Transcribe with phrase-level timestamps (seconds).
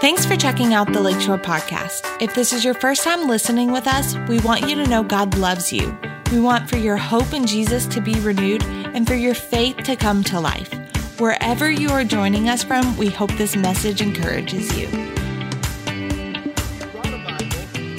[0.00, 2.22] Thanks for checking out the Lakeshore Podcast.
[2.22, 5.36] If this is your first time listening with us, we want you to know God
[5.36, 5.98] loves you.
[6.30, 9.96] We want for your hope in Jesus to be renewed and for your faith to
[9.96, 10.72] come to life.
[11.18, 14.86] Wherever you are joining us from, we hope this message encourages you.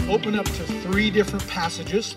[0.08, 2.16] Open up to three different passages.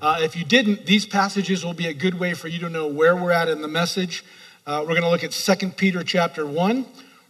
[0.00, 2.86] Uh, if you didn't, these passages will be a good way for you to know
[2.86, 4.24] where we're at in the message.
[4.68, 6.84] Uh, we're going to look at 2 Peter chapter 1.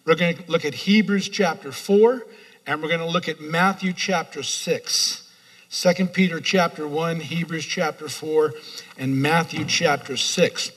[0.04, 2.26] We're going to look at Hebrews chapter 4,
[2.66, 5.30] and we're going to look at Matthew chapter 6.
[5.70, 8.54] 2 Peter chapter 1, Hebrews chapter 4,
[8.98, 10.72] and Matthew chapter 6.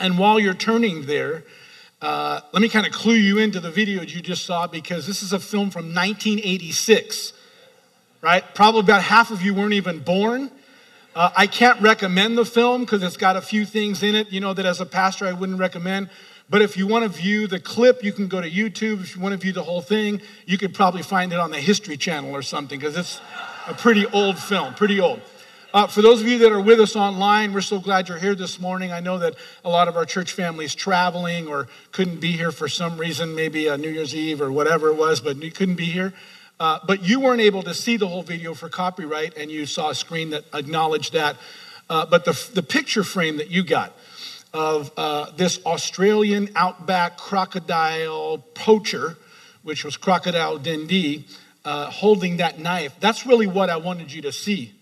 [0.00, 1.44] And while you're turning there,
[2.00, 5.22] uh, let me kind of clue you into the video you just saw because this
[5.22, 7.34] is a film from 1986,
[8.22, 8.42] right?
[8.54, 10.50] Probably about half of you weren't even born.
[11.14, 14.40] Uh, I can't recommend the film because it's got a few things in it, you
[14.40, 16.08] know, that as a pastor I wouldn't recommend.
[16.48, 19.02] But if you want to view the clip, you can go to YouTube.
[19.02, 21.58] If you want to view the whole thing, you could probably find it on the
[21.58, 23.20] History Channel or something because it's
[23.68, 25.20] a pretty old film, pretty old.
[25.74, 28.34] Uh, for those of you that are with us online, we're so glad you're here
[28.34, 28.90] this morning.
[28.90, 32.68] I know that a lot of our church families traveling or couldn't be here for
[32.68, 35.86] some reason, maybe a New Year's Eve or whatever it was, but you couldn't be
[35.86, 36.12] here.
[36.62, 39.90] Uh, but you weren't able to see the whole video for copyright, and you saw
[39.90, 41.36] a screen that acknowledged that.
[41.90, 43.98] Uh, but the, the picture frame that you got,
[44.54, 49.16] of uh, this Australian outback crocodile poacher,
[49.64, 51.26] which was Crocodile Dundee,
[51.64, 52.94] uh, holding that knife.
[53.00, 54.72] That's really what I wanted you to see.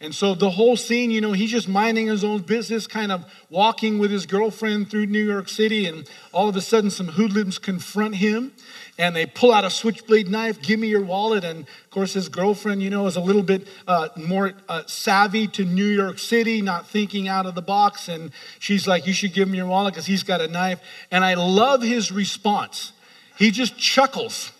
[0.00, 3.30] And so the whole scene, you know, he's just minding his own business, kind of
[3.50, 7.58] walking with his girlfriend through New York City, and all of a sudden some hoodlums
[7.58, 8.52] confront him
[8.98, 11.44] and they pull out a switchblade knife, give me your wallet.
[11.44, 15.46] And of course, his girlfriend, you know, is a little bit uh, more uh, savvy
[15.48, 18.08] to New York City, not thinking out of the box.
[18.08, 20.80] And she's like, You should give him your wallet because he's got a knife.
[21.10, 22.92] And I love his response.
[23.36, 24.52] He just chuckles,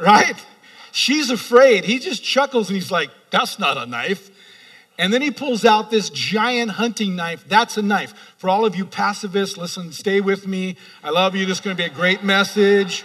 [0.00, 0.34] right?
[0.92, 1.84] She's afraid.
[1.84, 4.30] He just chuckles and he's like, That's not a knife.
[4.98, 7.48] And then he pulls out this giant hunting knife.
[7.48, 8.12] That's a knife.
[8.36, 10.76] For all of you pacifists, listen, stay with me.
[11.02, 11.46] I love you.
[11.46, 13.04] This is going to be a great message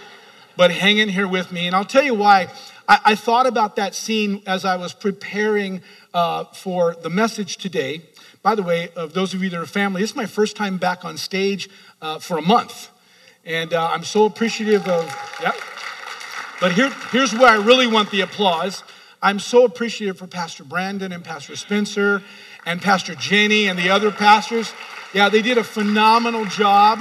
[0.56, 1.66] but hang in here with me.
[1.66, 2.48] And I'll tell you why.
[2.88, 5.82] I, I thought about that scene as I was preparing
[6.14, 8.02] uh, for the message today.
[8.42, 10.76] By the way, of those of you that are family, this is my first time
[10.76, 11.68] back on stage
[12.00, 12.90] uh, for a month.
[13.44, 15.04] And uh, I'm so appreciative of,
[15.42, 15.52] yeah.
[16.60, 18.82] But here, here's where I really want the applause.
[19.22, 22.22] I'm so appreciative for Pastor Brandon and Pastor Spencer
[22.64, 24.72] and Pastor Jenny and the other pastors.
[25.12, 27.00] Yeah, they did a phenomenal job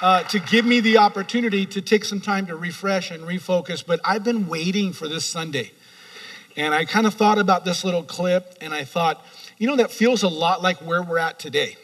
[0.00, 3.84] uh, to give me the opportunity to take some time to refresh and refocus.
[3.84, 5.72] But I've been waiting for this Sunday.
[6.56, 9.24] And I kind of thought about this little clip and I thought,
[9.58, 11.76] you know, that feels a lot like where we're at today.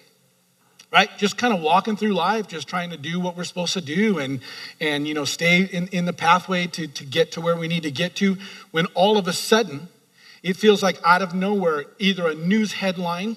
[0.93, 1.11] Right?
[1.19, 4.19] Just kind of walking through life, just trying to do what we're supposed to do
[4.19, 4.41] and,
[4.81, 7.83] and you know, stay in, in the pathway to, to get to where we need
[7.83, 8.37] to get to.
[8.71, 9.89] When all of a sudden,
[10.43, 13.37] it feels like out of nowhere, either a news headline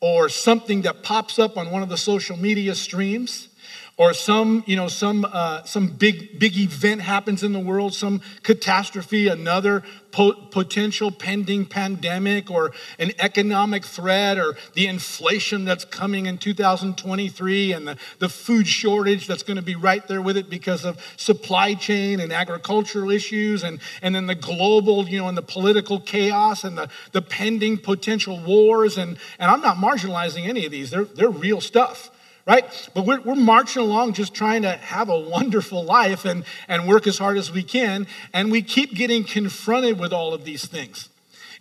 [0.00, 3.48] or something that pops up on one of the social media streams
[3.96, 8.20] or some you know some uh, some big big event happens in the world some
[8.42, 16.26] catastrophe another po- potential pending pandemic or an economic threat or the inflation that's coming
[16.26, 20.50] in 2023 and the, the food shortage that's going to be right there with it
[20.50, 25.36] because of supply chain and agricultural issues and, and then the global you know and
[25.36, 28.98] the political chaos and the, the pending potential wars.
[28.98, 30.90] And, and i'm not marginalizing any of these.
[30.90, 32.10] They're, they're real stuff
[32.46, 32.90] right?
[32.94, 37.06] But we're, we're marching along just trying to have a wonderful life and, and work
[37.06, 38.06] as hard as we can.
[38.32, 41.08] And we keep getting confronted with all of these things.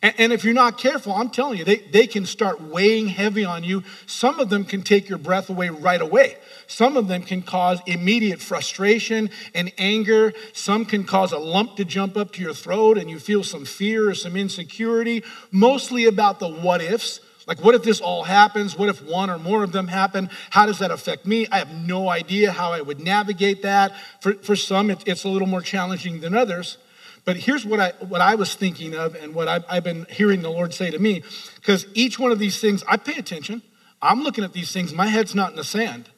[0.01, 3.45] And, and if you're not careful, I'm telling you, they, they can start weighing heavy
[3.45, 3.83] on you.
[4.05, 6.35] Some of them can take your breath away right away.
[6.67, 10.33] Some of them can cause immediate frustration and anger.
[10.51, 13.63] Some can cause a lump to jump up to your throat and you feel some
[13.63, 18.77] fear or some insecurity, mostly about the what ifs like, what if this all happens?
[18.77, 20.29] What if one or more of them happen?
[20.49, 21.45] How does that affect me?
[21.51, 23.93] I have no idea how I would navigate that.
[24.21, 26.77] For, for some, it, it's a little more challenging than others.
[27.25, 30.41] But here's what I, what I was thinking of and what I've, I've been hearing
[30.41, 31.23] the Lord say to me.
[31.55, 33.61] Because each one of these things, I pay attention.
[34.01, 34.93] I'm looking at these things.
[34.93, 36.09] My head's not in the sand.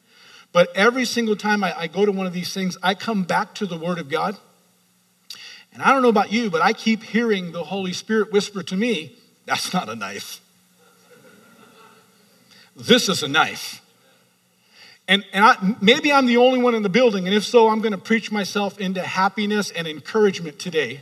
[0.52, 3.56] But every single time I, I go to one of these things, I come back
[3.56, 4.38] to the Word of God.
[5.74, 8.78] And I don't know about you, but I keep hearing the Holy Spirit whisper to
[8.78, 10.40] me, that's not a knife.
[12.76, 13.82] This is a knife.
[15.08, 17.80] And, and I, maybe I'm the only one in the building, and if so, I'm
[17.80, 21.02] going to preach myself into happiness and encouragement today.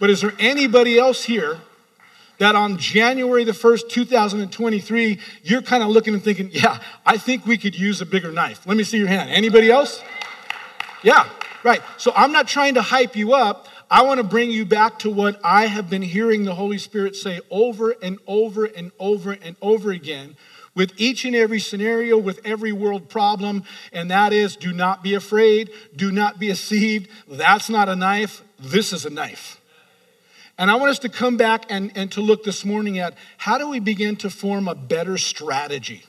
[0.00, 1.58] But is there anybody else here
[2.38, 7.46] that on January the 1st, 2023, you're kind of looking and thinking, yeah, I think
[7.46, 8.66] we could use a bigger knife?
[8.66, 9.30] Let me see your hand.
[9.30, 10.02] Anybody else?
[11.02, 11.28] Yeah,
[11.62, 11.82] right.
[11.98, 13.68] So I'm not trying to hype you up.
[13.90, 17.14] I want to bring you back to what I have been hearing the Holy Spirit
[17.14, 20.36] say over and over and over and over again
[20.74, 25.14] with each and every scenario, with every world problem, and that is do not be
[25.14, 27.08] afraid, do not be deceived.
[27.28, 29.60] That's not a knife, this is a knife.
[30.56, 33.58] And I want us to come back and, and to look this morning at how
[33.58, 36.04] do we begin to form a better strategy?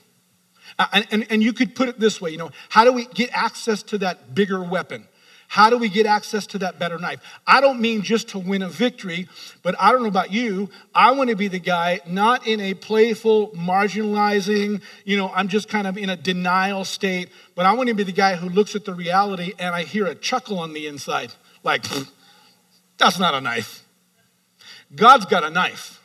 [0.78, 3.06] Uh, and, and, and you could put it this way, you know, how do we
[3.06, 5.08] get access to that bigger weapon?
[5.48, 7.20] How do we get access to that better knife?
[7.46, 9.28] I don't mean just to win a victory,
[9.62, 10.70] but I don't know about you.
[10.94, 15.68] I want to be the guy not in a playful, marginalizing, you know, I'm just
[15.68, 18.74] kind of in a denial state, but I want to be the guy who looks
[18.74, 21.32] at the reality and I hear a chuckle on the inside.
[21.62, 21.84] Like,
[22.98, 23.84] that's not a knife.
[24.94, 25.95] God's got a knife.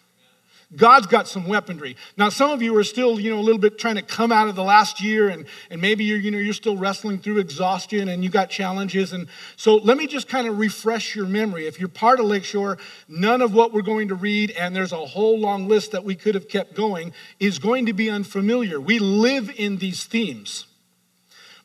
[0.75, 1.97] God's got some weaponry.
[2.15, 4.47] Now, some of you are still, you know, a little bit trying to come out
[4.47, 8.07] of the last year, and, and maybe you're, you know, you're still wrestling through exhaustion
[8.07, 9.11] and you got challenges.
[9.11, 9.27] And
[9.57, 11.67] so let me just kind of refresh your memory.
[11.67, 12.77] If you're part of Lakeshore,
[13.09, 16.15] none of what we're going to read, and there's a whole long list that we
[16.15, 18.79] could have kept going, is going to be unfamiliar.
[18.79, 20.67] We live in these themes.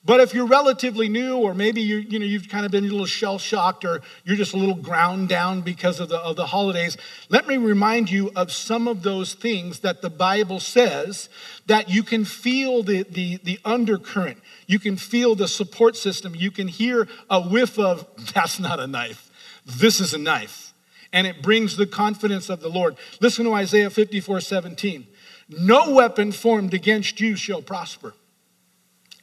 [0.06, 2.88] But if you're relatively new, or maybe you you know you've kind of been a
[2.88, 6.47] little shell shocked, or you're just a little ground down because of the of the
[6.47, 6.97] holidays,
[7.29, 11.29] let me remind you of some of those things that the Bible says
[11.67, 14.38] that you can feel the the, the undercurrent,
[14.69, 18.87] you can feel the support system, you can hear a whiff of that's not a
[18.87, 19.29] knife,
[19.67, 20.73] this is a knife,
[21.12, 22.97] and it brings the confidence of the Lord.
[23.20, 25.09] Listen to Isaiah 54, 17.
[25.49, 28.14] No weapon formed against you shall prosper,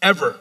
[0.01, 0.39] ever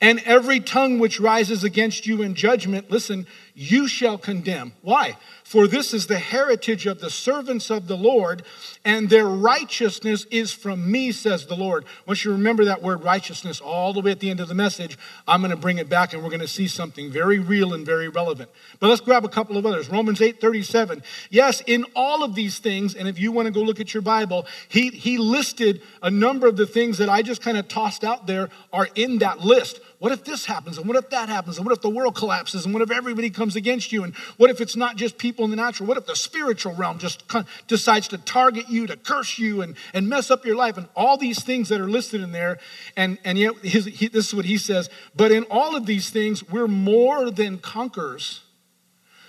[0.00, 4.72] and every tongue which rises against you in judgment, listen, you shall condemn.
[4.82, 5.16] Why?
[5.42, 8.42] For this is the heritage of the servants of the Lord,
[8.84, 11.86] and their righteousness is from me, says the Lord.
[12.04, 14.98] Once you remember that word righteousness all the way at the end of the message,
[15.26, 17.86] I'm going to bring it back and we're going to see something very real and
[17.86, 18.50] very relevant.
[18.80, 19.88] But let's grab a couple of others.
[19.88, 21.02] Romans 8 37.
[21.30, 24.02] Yes, in all of these things, and if you want to go look at your
[24.02, 28.04] Bible, he, he listed a number of the things that I just kind of tossed
[28.04, 29.80] out there are in that list.
[29.98, 30.76] What if this happens?
[30.76, 31.56] And what if that happens?
[31.56, 32.66] And what if the world collapses?
[32.66, 34.04] And what if everybody comes against you?
[34.04, 35.88] And what if it's not just people in the natural?
[35.88, 37.24] What if the spiritual realm just
[37.66, 40.76] decides to target you, to curse you, and, and mess up your life?
[40.76, 42.58] And all these things that are listed in there.
[42.94, 44.90] And, and yet, his, he, this is what he says.
[45.14, 48.42] But in all of these things, we're more than conquerors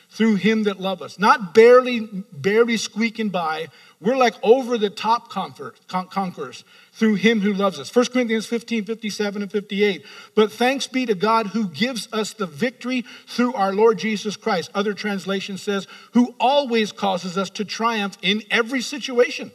[0.09, 1.19] through him that love us.
[1.19, 3.67] Not barely, barely squeaking by.
[4.01, 6.63] We're like over the top conquerors
[6.97, 7.95] through him who loves us.
[7.95, 10.03] 1 Corinthians 15, 57, and 58.
[10.33, 14.71] But thanks be to God who gives us the victory through our Lord Jesus Christ.
[14.73, 19.51] Other translation says, who always causes us to triumph in every situation.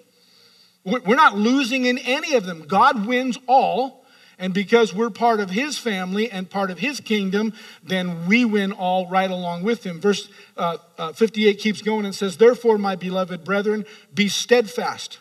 [0.84, 2.64] We're not losing in any of them.
[2.66, 4.06] God wins all.
[4.38, 8.70] And because we're part of his family and part of his kingdom, then we win
[8.70, 10.00] all right along with him.
[10.00, 13.84] Verse uh, uh, 58 keeps going and says, Therefore, my beloved brethren,
[14.14, 15.18] be steadfast,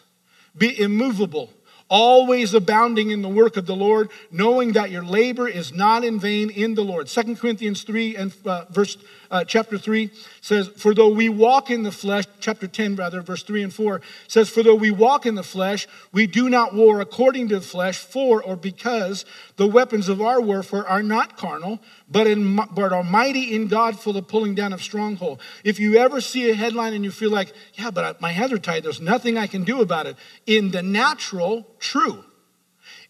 [0.56, 1.52] be immovable
[1.92, 6.20] always abounding in the work of the Lord, knowing that your labor is not in
[6.20, 7.10] vain in the Lord.
[7.10, 8.98] Second Corinthians 3 and uh, verse
[9.30, 10.10] uh, chapter 3
[10.42, 14.02] says, For though we walk in the flesh, chapter 10, rather, verse 3 and 4
[14.28, 17.66] says, For though we walk in the flesh, we do not war according to the
[17.66, 21.80] flesh, for or because the weapons of our warfare are not carnal,
[22.10, 25.40] but, in, but are mighty in God for the pulling down of stronghold.
[25.64, 28.58] If you ever see a headline and you feel like, yeah, but my hands are
[28.58, 30.18] tied, there's nothing I can do about it.
[30.46, 32.24] In the natural, true.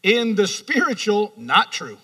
[0.02, 2.00] In the spiritual, not true.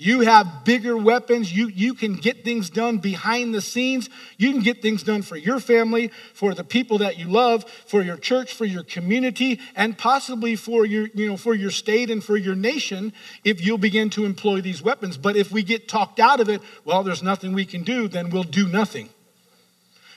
[0.00, 1.52] You have bigger weapons.
[1.52, 4.08] You, you can get things done behind the scenes.
[4.36, 8.00] You can get things done for your family, for the people that you love, for
[8.00, 12.22] your church, for your community, and possibly for your, you know, for your state and
[12.22, 13.12] for your nation
[13.42, 15.18] if you'll begin to employ these weapons.
[15.18, 18.30] But if we get talked out of it, well, there's nothing we can do, then
[18.30, 19.08] we'll do nothing.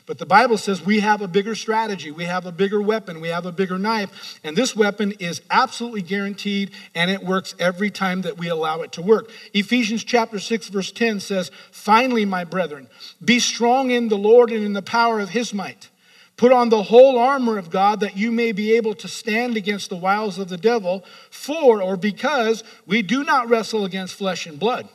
[0.05, 3.29] But the Bible says we have a bigger strategy, we have a bigger weapon, we
[3.29, 8.21] have a bigger knife, and this weapon is absolutely guaranteed and it works every time
[8.23, 9.29] that we allow it to work.
[9.53, 12.87] Ephesians chapter 6 verse 10 says, "Finally, my brethren,
[13.23, 15.89] be strong in the Lord and in the power of his might."
[16.37, 19.89] Put on the whole armor of God that you may be able to stand against
[19.89, 24.57] the wiles of the devil, for or because we do not wrestle against flesh and
[24.57, 24.89] blood,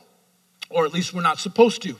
[0.69, 1.95] or at least we're not supposed to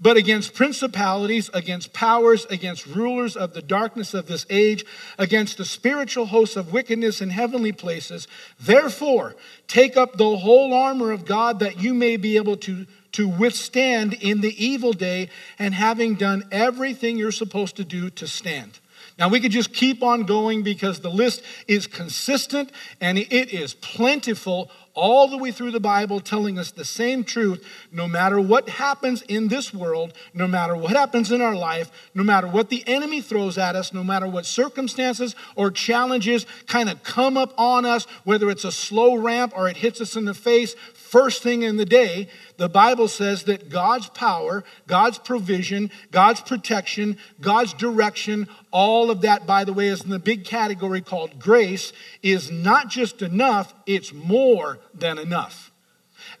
[0.00, 4.84] but against principalities, against powers, against rulers of the darkness of this age,
[5.18, 8.28] against the spiritual hosts of wickedness in heavenly places.
[8.60, 9.34] Therefore,
[9.66, 14.14] take up the whole armor of God that you may be able to, to withstand
[14.14, 18.78] in the evil day, and having done everything you're supposed to do to stand.
[19.18, 23.74] Now, we could just keep on going because the list is consistent and it is
[23.74, 28.68] plentiful all the way through the Bible telling us the same truth no matter what
[28.68, 32.82] happens in this world, no matter what happens in our life, no matter what the
[32.86, 37.84] enemy throws at us, no matter what circumstances or challenges kind of come up on
[37.84, 40.74] us, whether it's a slow ramp or it hits us in the face,
[41.08, 47.16] first thing in the day, the Bible says that God's power, God's provision, God's protection,
[47.40, 51.92] God's direction, all of that, by the way, is in the big category called grace,
[52.22, 55.70] is not just enough, it's more than enough.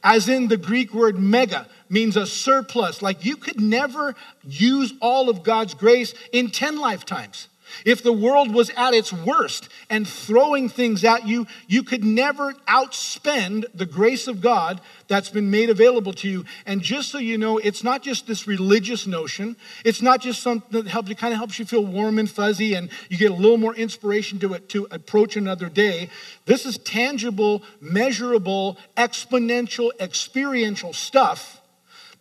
[0.02, 5.28] As in the Greek word mega means a surplus, like you could never use all
[5.28, 7.48] of God's grace in 10 lifetimes.
[7.84, 12.52] If the world was at its worst and throwing things at you, you could never
[12.66, 16.44] outspend the grace of God that's been made available to you.
[16.66, 19.56] And just so you know, it's not just this religious notion.
[19.84, 22.74] It's not just something that helps you kind of helps you feel warm and fuzzy
[22.74, 26.10] and you get a little more inspiration to it to approach another day.
[26.44, 31.57] This is tangible, measurable, exponential, experiential stuff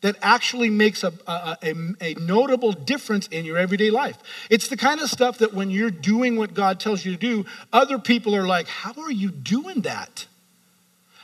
[0.01, 4.18] that actually makes a, a, a, a, notable difference in your everyday life.
[4.50, 7.46] It's the kind of stuff that when you're doing what God tells you to do,
[7.74, 10.27] other people are like, How are you doing that?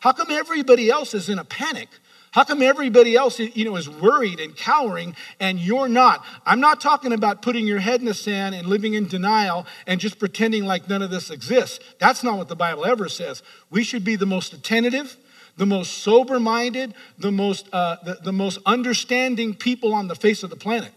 [0.02, 1.88] How come everybody else is in a panic?
[2.34, 6.26] How come everybody else you know, is worried and cowering and you're not?
[6.48, 10.00] I'm not talking about putting your head in the sand and living in denial and
[10.00, 11.80] just pretending like none of this exists.
[12.00, 13.44] That's not what the Bible ever says.
[13.70, 15.16] We should be the most attentive,
[15.58, 20.44] the most sober minded, the most, uh, the, the most understanding people on the face
[20.44, 20.92] of the planet.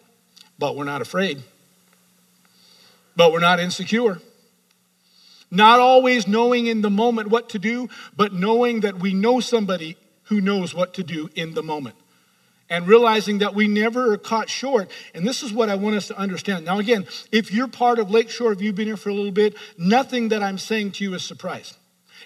[0.59, 1.43] But we're not afraid.
[3.15, 4.19] But we're not insecure.
[5.51, 9.97] Not always knowing in the moment what to do, but knowing that we know somebody
[10.25, 11.97] who knows what to do in the moment.
[12.69, 14.91] And realizing that we never are caught short.
[15.15, 16.65] And this is what I want us to understand.
[16.65, 19.55] Now, again, if you're part of Lakeshore, if you've been here for a little bit,
[19.79, 21.75] nothing that I'm saying to you is surprise.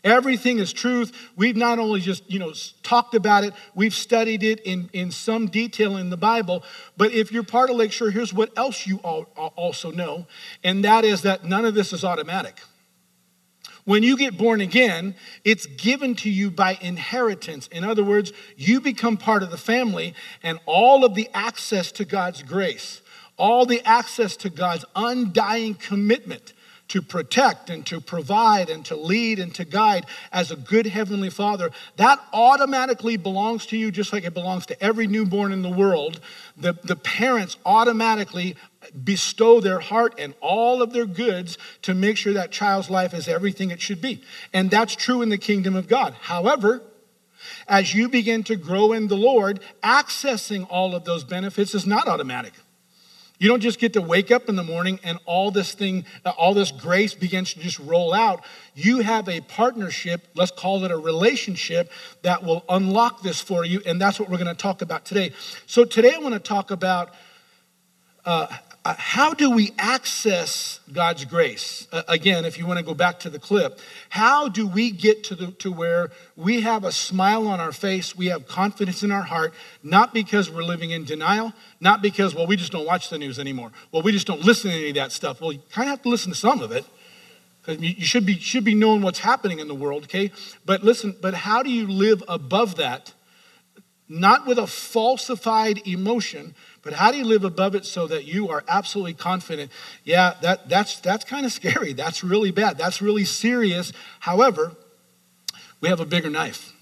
[0.02, 1.12] Everything is truth.
[1.36, 2.52] We've not only just, you know,
[2.82, 6.64] talked about it, we've studied it in, in some detail in the Bible.
[6.96, 9.24] But if you're part of Lakeshore, here's what else you all,
[9.56, 10.26] also know,
[10.64, 12.60] and that is that none of this is automatic.
[13.84, 15.14] When you get born again,
[15.44, 17.66] it's given to you by inheritance.
[17.68, 22.04] In other words, you become part of the family, and all of the access to
[22.04, 23.02] God's grace,
[23.36, 26.52] all the access to God's undying commitment
[26.90, 31.30] to protect and to provide and to lead and to guide as a good heavenly
[31.30, 35.70] father, that automatically belongs to you just like it belongs to every newborn in the
[35.70, 36.20] world.
[36.56, 38.56] The, the parents automatically
[39.04, 43.28] bestow their heart and all of their goods to make sure that child's life is
[43.28, 44.22] everything it should be.
[44.52, 46.14] And that's true in the kingdom of God.
[46.22, 46.82] However,
[47.68, 52.08] as you begin to grow in the Lord, accessing all of those benefits is not
[52.08, 52.54] automatic.
[53.40, 56.30] You don't just get to wake up in the morning and all this thing, uh,
[56.36, 58.44] all this grace begins to just roll out.
[58.74, 63.80] You have a partnership, let's call it a relationship, that will unlock this for you.
[63.86, 65.32] And that's what we're going to talk about today.
[65.64, 67.14] So, today I want to talk about
[68.26, 68.46] uh,
[68.82, 71.86] uh, how do we access God's grace?
[71.92, 75.22] Uh, again, if you want to go back to the clip, how do we get
[75.24, 79.12] to, the, to where we have a smile on our face, we have confidence in
[79.12, 83.10] our heart, not because we're living in denial, not because, well, we just don't watch
[83.10, 85.42] the news anymore, well, we just don't listen to any of that stuff.
[85.42, 86.84] Well, you kind of have to listen to some of it.
[87.62, 90.32] Because you should be, should be knowing what's happening in the world, okay?
[90.64, 93.12] But listen, but how do you live above that?
[94.08, 98.48] Not with a falsified emotion, but how do you live above it so that you
[98.48, 99.70] are absolutely confident?
[100.04, 101.92] Yeah, that, that's, that's kind of scary.
[102.00, 102.78] That's really bad.
[102.78, 103.92] That's really serious.
[104.20, 104.72] However,
[105.80, 106.72] we have a bigger knife,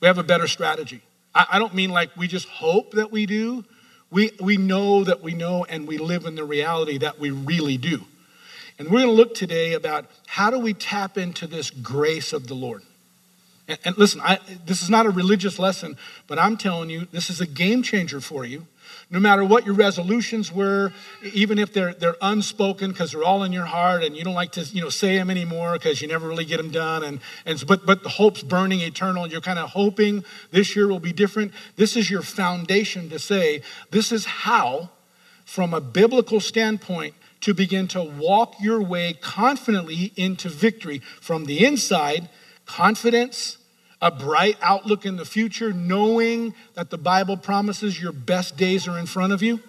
[0.00, 1.02] we have a better strategy.
[1.34, 3.64] I, I don't mean like we just hope that we do.
[4.10, 7.76] We, we know that we know and we live in the reality that we really
[7.76, 8.04] do.
[8.78, 12.46] And we're going to look today about how do we tap into this grace of
[12.46, 12.82] the Lord.
[13.66, 15.96] And, and listen, I, this is not a religious lesson,
[16.26, 18.66] but I'm telling you, this is a game changer for you
[19.10, 20.92] no matter what your resolutions were,
[21.32, 24.52] even if they're, they're unspoken because they're all in your heart and you don't like
[24.52, 27.64] to you know, say them anymore because you never really get them done, and, and,
[27.66, 29.26] but, but the hope's burning eternal.
[29.26, 33.62] You're kind of hoping this year will be different, this is your foundation to say,
[33.90, 34.90] this is how,
[35.44, 40.98] from a biblical standpoint, to begin to walk your way confidently into victory.
[41.20, 42.28] From the inside,
[42.66, 43.57] confidence,
[44.00, 48.98] a bright outlook in the future, knowing that the Bible promises your best days are
[48.98, 49.60] in front of you?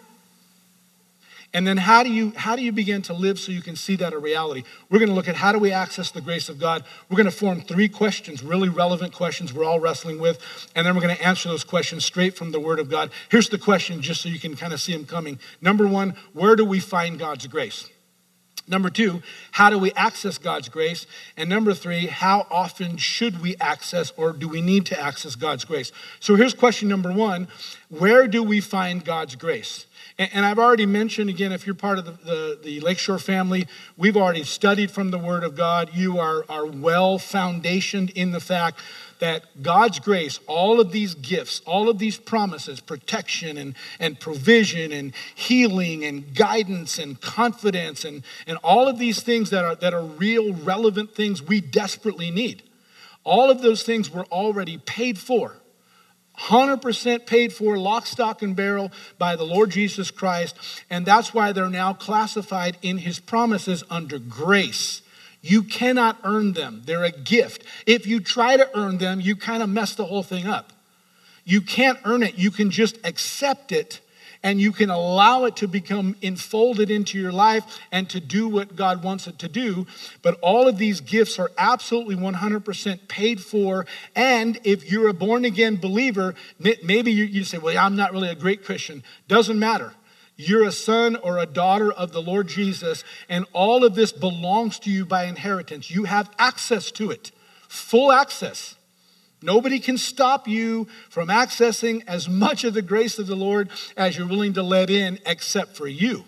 [1.51, 3.95] And then how do you how do you begin to live so you can see
[3.95, 4.63] that a reality?
[4.89, 6.83] We're going to look at how do we access the grace of God.
[7.09, 10.39] We're going to form three questions, really relevant questions we're all wrestling with,
[10.75, 13.09] and then we're going to answer those questions straight from the word of God.
[13.29, 15.39] Here's the question just so you can kind of see them coming.
[15.59, 17.89] Number 1, where do we find God's grace?
[18.69, 21.07] Number two, how do we access God's grace?
[21.35, 25.65] And number three, how often should we access or do we need to access God's
[25.65, 25.91] grace?
[26.19, 27.47] So here's question number one
[27.89, 29.87] Where do we find God's grace?
[30.19, 34.17] And, I've already mentioned, again, if you're part of the, the, the, Lakeshore family, we've
[34.17, 35.91] already studied from the Word of God.
[35.93, 38.81] You are, are well foundationed in the fact
[39.19, 44.91] that God's grace, all of these gifts, all of these promises, protection and, and provision
[44.91, 49.93] and healing and guidance and confidence and, and all of these things that are, that
[49.93, 52.63] are real, relevant things we desperately need,
[53.23, 55.55] all of those things were already paid for.
[56.39, 60.55] 100% paid for, lock, stock, and barrel by the Lord Jesus Christ.
[60.89, 65.01] And that's why they're now classified in his promises under grace.
[65.41, 67.63] You cannot earn them, they're a gift.
[67.85, 70.73] If you try to earn them, you kind of mess the whole thing up.
[71.45, 74.01] You can't earn it, you can just accept it
[74.43, 78.75] and you can allow it to become enfolded into your life and to do what
[78.75, 79.85] God wants it to do.
[80.21, 83.85] But all of these gifts are absolutely 100% paid for.
[84.15, 88.29] And if you're a born again believer, maybe you, you say, Well, I'm not really
[88.29, 89.03] a great Christian.
[89.27, 89.93] Doesn't matter.
[90.41, 94.79] You're a son or a daughter of the Lord Jesus, and all of this belongs
[94.79, 95.91] to you by inheritance.
[95.91, 97.33] You have access to it,
[97.67, 98.75] full access.
[99.41, 104.17] Nobody can stop you from accessing as much of the grace of the Lord as
[104.17, 106.23] you're willing to let in, except for you.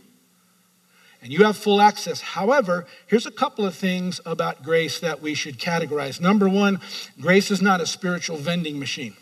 [1.22, 2.20] And you have full access.
[2.20, 6.20] However, here's a couple of things about grace that we should categorize.
[6.20, 6.82] Number one,
[7.22, 9.15] grace is not a spiritual vending machine.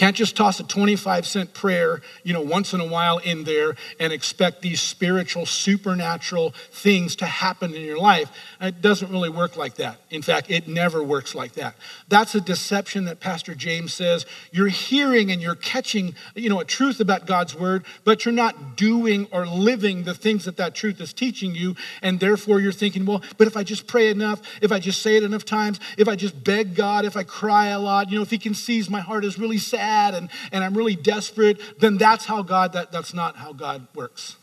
[0.00, 3.76] Can't just toss a 25 cent prayer, you know, once in a while in there
[3.98, 8.30] and expect these spiritual, supernatural things to happen in your life.
[8.62, 9.98] It doesn't really work like that.
[10.08, 11.74] In fact, it never works like that.
[12.08, 14.24] That's a deception that Pastor James says.
[14.50, 18.78] You're hearing and you're catching, you know, a truth about God's word, but you're not
[18.78, 21.76] doing or living the things that that truth is teaching you.
[22.00, 25.18] And therefore you're thinking, well, but if I just pray enough, if I just say
[25.18, 28.22] it enough times, if I just beg God, if I cry a lot, you know,
[28.22, 31.98] if he can seize my heart is really sad and, and I'm really desperate, then
[31.98, 34.36] that's how God, that, that's not how God works.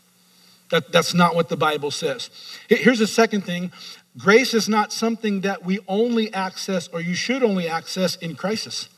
[0.70, 2.30] That, that's not what the Bible says.
[2.68, 3.72] Here's the second thing
[4.16, 8.88] grace is not something that we only access or you should only access in crisis.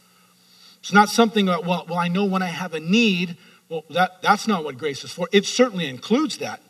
[0.81, 3.37] It's not something that, well, well I know when I have a need.
[3.69, 5.29] Well, that, that's not what grace is for.
[5.31, 6.61] It certainly includes that.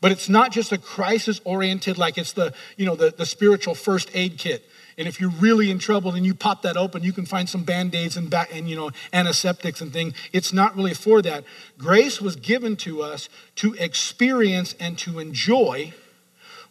[0.00, 3.74] But it's not just a crisis oriented, like it's the, you know, the, the spiritual
[3.74, 4.68] first aid kit.
[4.98, 7.64] And if you're really in trouble and you pop that open, you can find some
[7.64, 10.14] band-aids and, and you know antiseptics and things.
[10.32, 11.44] It's not really for that.
[11.76, 15.92] Grace was given to us to experience and to enjoy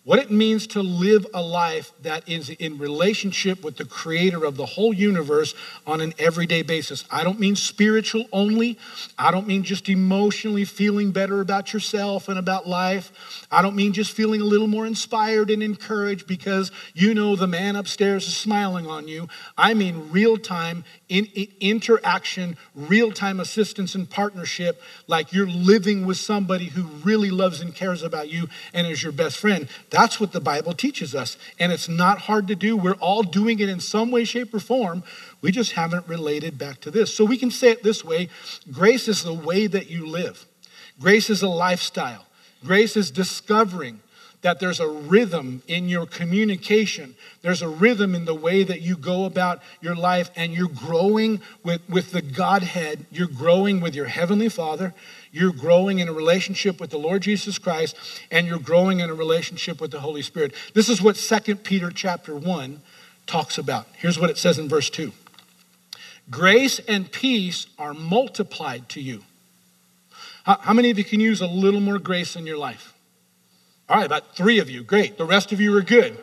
[0.06, 4.56] what it means to live a life that is in relationship with the creator of
[4.56, 5.56] the whole universe
[5.88, 7.04] on an everyday basis.
[7.10, 8.78] I don't mean spiritual only.
[9.18, 13.46] I don't mean just emotionally feeling better about yourself and about life.
[13.52, 17.48] I don't mean just feeling a little more inspired and encouraged because you know the
[17.48, 19.28] man upstairs is smiling on you.
[19.58, 26.06] I mean real time in, in interaction, real time assistance and partnership, like you're living
[26.06, 29.68] with somebody who really loves and cares about you and is your best friend.
[29.96, 31.38] That's what the Bible teaches us.
[31.58, 32.76] And it's not hard to do.
[32.76, 35.04] We're all doing it in some way, shape, or form.
[35.40, 37.16] We just haven't related back to this.
[37.16, 38.28] So we can say it this way
[38.70, 40.46] grace is the way that you live,
[41.00, 42.26] grace is a lifestyle,
[42.62, 44.02] grace is discovering
[44.42, 47.16] that there's a rhythm in your communication.
[47.42, 51.42] There's a rhythm in the way that you go about your life, and you're growing
[51.64, 53.08] with, with the Godhead.
[53.12, 54.94] You're growing with your Heavenly Father.
[55.36, 57.98] You're growing in a relationship with the Lord Jesus Christ,
[58.32, 60.54] and you're growing in a relationship with the Holy Spirit.
[60.74, 62.80] This is what 2 Peter chapter 1
[63.28, 63.86] talks about.
[63.98, 65.12] Here's what it says in verse 2
[66.30, 69.26] Grace and peace are multiplied to you.
[70.46, 72.94] How, how many of you can use a little more grace in your life?
[73.90, 74.84] All right, about three of you.
[74.84, 75.18] Great.
[75.18, 76.18] The rest of you are good.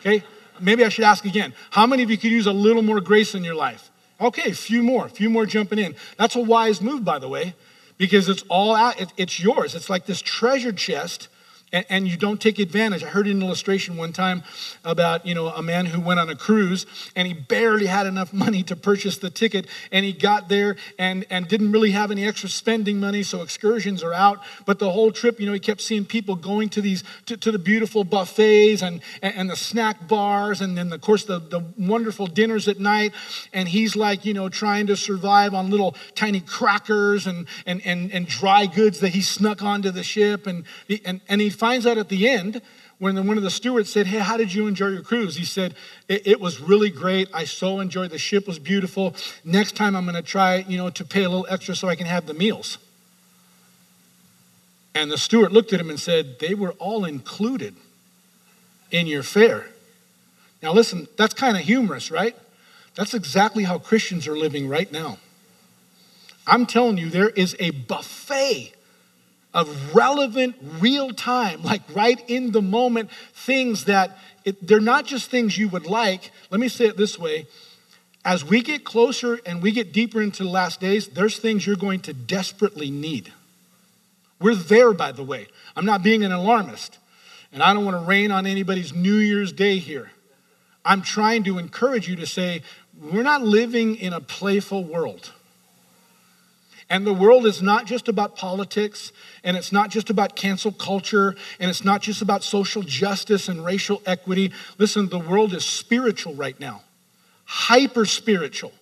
[0.00, 0.24] Okay?
[0.58, 1.52] Maybe I should ask again.
[1.68, 3.90] How many of you could use a little more grace in your life?
[4.18, 5.94] Okay, a few more, a few more jumping in.
[6.16, 7.54] That's a wise move, by the way,
[7.96, 9.74] because it's all out, it's yours.
[9.74, 11.28] It's like this treasure chest
[11.74, 13.02] and, and you don't take advantage.
[13.02, 14.44] I heard an illustration one time
[14.84, 18.32] about, you know, a man who went on a cruise and he barely had enough
[18.32, 22.24] money to purchase the ticket and he got there and, and didn't really have any
[22.24, 24.38] extra spending money, so excursions are out.
[24.64, 27.50] But the whole trip, you know, he kept seeing people going to these, to, to
[27.50, 31.60] the beautiful buffets and, and, and the snack bars and then, of course, the, the
[31.76, 33.12] wonderful dinners at night.
[33.52, 38.12] And he's like, you know, trying to survive on little tiny crackers and, and, and,
[38.12, 40.46] and dry goods that he snuck onto the ship.
[40.46, 40.64] And,
[41.04, 42.60] and, and he finds out at the end
[42.98, 45.36] when one of the stewards said, Hey, how did you enjoy your cruise?
[45.36, 45.74] He said,
[46.08, 47.26] It, it was really great.
[47.32, 49.16] I so enjoyed the ship was beautiful.
[49.46, 51.96] Next time I'm going to try, you know, to pay a little extra so I
[51.96, 52.76] can have the meals.
[54.94, 57.74] And the steward looked at him and said, They were all included
[58.90, 59.68] in your fare.
[60.62, 62.36] Now, listen, that's kind of humorous, right?
[62.94, 65.16] That's exactly how Christians are living right now.
[66.46, 68.73] I'm telling you, there is a buffet
[69.54, 75.30] of relevant, real time, like right in the moment things that it, they're not just
[75.30, 76.30] things you would like.
[76.50, 77.46] Let me say it this way
[78.24, 81.76] as we get closer and we get deeper into the last days, there's things you're
[81.76, 83.32] going to desperately need.
[84.40, 85.48] We're there, by the way.
[85.76, 86.98] I'm not being an alarmist,
[87.52, 90.10] and I don't want to rain on anybody's New Year's Day here.
[90.84, 92.62] I'm trying to encourage you to say,
[92.98, 95.32] we're not living in a playful world.
[96.90, 99.12] And the world is not just about politics,
[99.44, 103.64] and it's not just about cancel culture, and it's not just about social justice and
[103.64, 104.50] racial equity.
[104.78, 106.82] Listen, the world is spiritual right now,
[107.44, 108.72] hyper spiritual.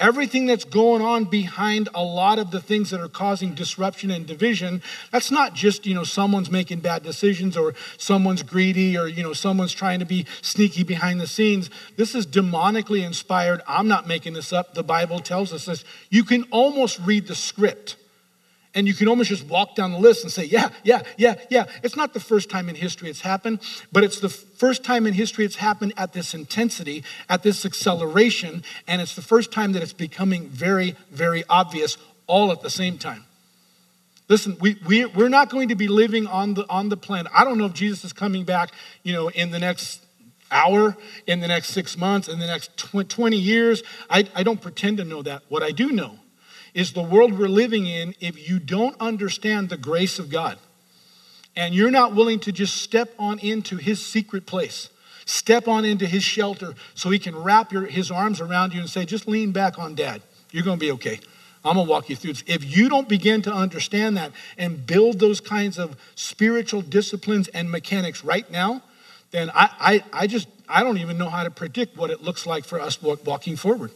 [0.00, 4.26] Everything that's going on behind a lot of the things that are causing disruption and
[4.26, 9.24] division, that's not just, you know, someone's making bad decisions or someone's greedy or, you
[9.24, 11.68] know, someone's trying to be sneaky behind the scenes.
[11.96, 13.60] This is demonically inspired.
[13.66, 14.74] I'm not making this up.
[14.74, 15.84] The Bible tells us this.
[16.10, 17.96] You can almost read the script
[18.74, 21.64] and you can almost just walk down the list and say, yeah, yeah, yeah, yeah.
[21.82, 25.14] It's not the first time in history it's happened, but it's the first time in
[25.14, 29.82] history it's happened at this intensity, at this acceleration, and it's the first time that
[29.82, 33.24] it's becoming very, very obvious all at the same time.
[34.28, 37.32] Listen, we, we, we're not going to be living on the, on the planet.
[37.34, 38.70] I don't know if Jesus is coming back,
[39.02, 40.04] you know, in the next
[40.50, 43.82] hour, in the next six months, in the next 20 years.
[44.10, 45.42] I, I don't pretend to know that.
[45.48, 46.18] What I do know
[46.74, 50.58] is the world we're living in if you don't understand the grace of God
[51.58, 54.90] and you're not willing to just step on into his secret place,
[55.24, 58.88] step on into his shelter so he can wrap your, his arms around you and
[58.88, 60.22] say, just lean back on dad.
[60.52, 61.18] You're going to be okay.
[61.64, 62.44] I'm going to walk you through this.
[62.46, 67.68] If you don't begin to understand that and build those kinds of spiritual disciplines and
[67.68, 68.82] mechanics right now,
[69.32, 72.46] then I, I, I just, I don't even know how to predict what it looks
[72.46, 73.90] like for us walking forward.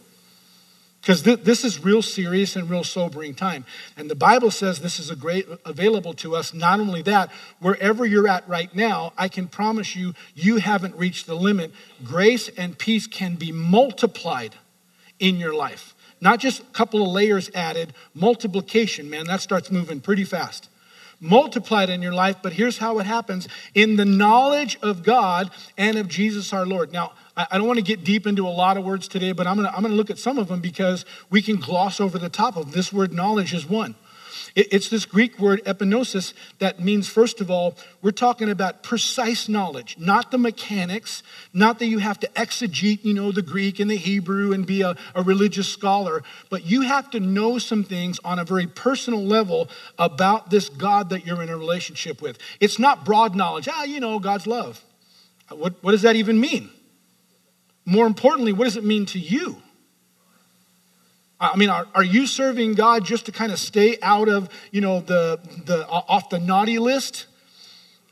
[1.03, 3.65] Because th- this is real serious and real sobering time.
[3.97, 6.55] And the Bible says this is a great available to us.
[6.55, 11.27] Not only that, wherever you're at right now, I can promise you, you haven't reached
[11.27, 11.73] the limit.
[12.05, 14.55] Grace and peace can be multiplied
[15.19, 15.97] in your life.
[16.21, 20.69] Not just a couple of layers added, multiplication, man, that starts moving pretty fast
[21.23, 25.97] multiplied in your life, but here's how it happens in the knowledge of God and
[25.97, 26.93] of Jesus our Lord.
[26.93, 29.57] Now, I don't want to get deep into a lot of words today, but I'm
[29.57, 32.19] going to, I'm going to look at some of them because we can gloss over
[32.19, 33.95] the top of this word knowledge is one.
[34.55, 39.97] It's this Greek word epignosis that means, first of all, we're talking about precise knowledge,
[39.99, 41.23] not the mechanics,
[41.55, 44.83] not that you have to exegete, you know, the Greek and the Hebrew and be
[44.83, 49.25] a, a religious scholar, but you have to know some things on a very personal
[49.25, 52.37] level about this God that you're in a relationship with.
[52.61, 54.85] It's not broad knowledge, ah, you know, God's love.
[55.49, 56.71] What, what does that even mean?
[57.85, 59.63] More importantly, what does it mean to you?
[61.43, 64.81] I mean, are, are you serving God just to kind of stay out of, you
[64.81, 67.27] know, the, the off the naughty list?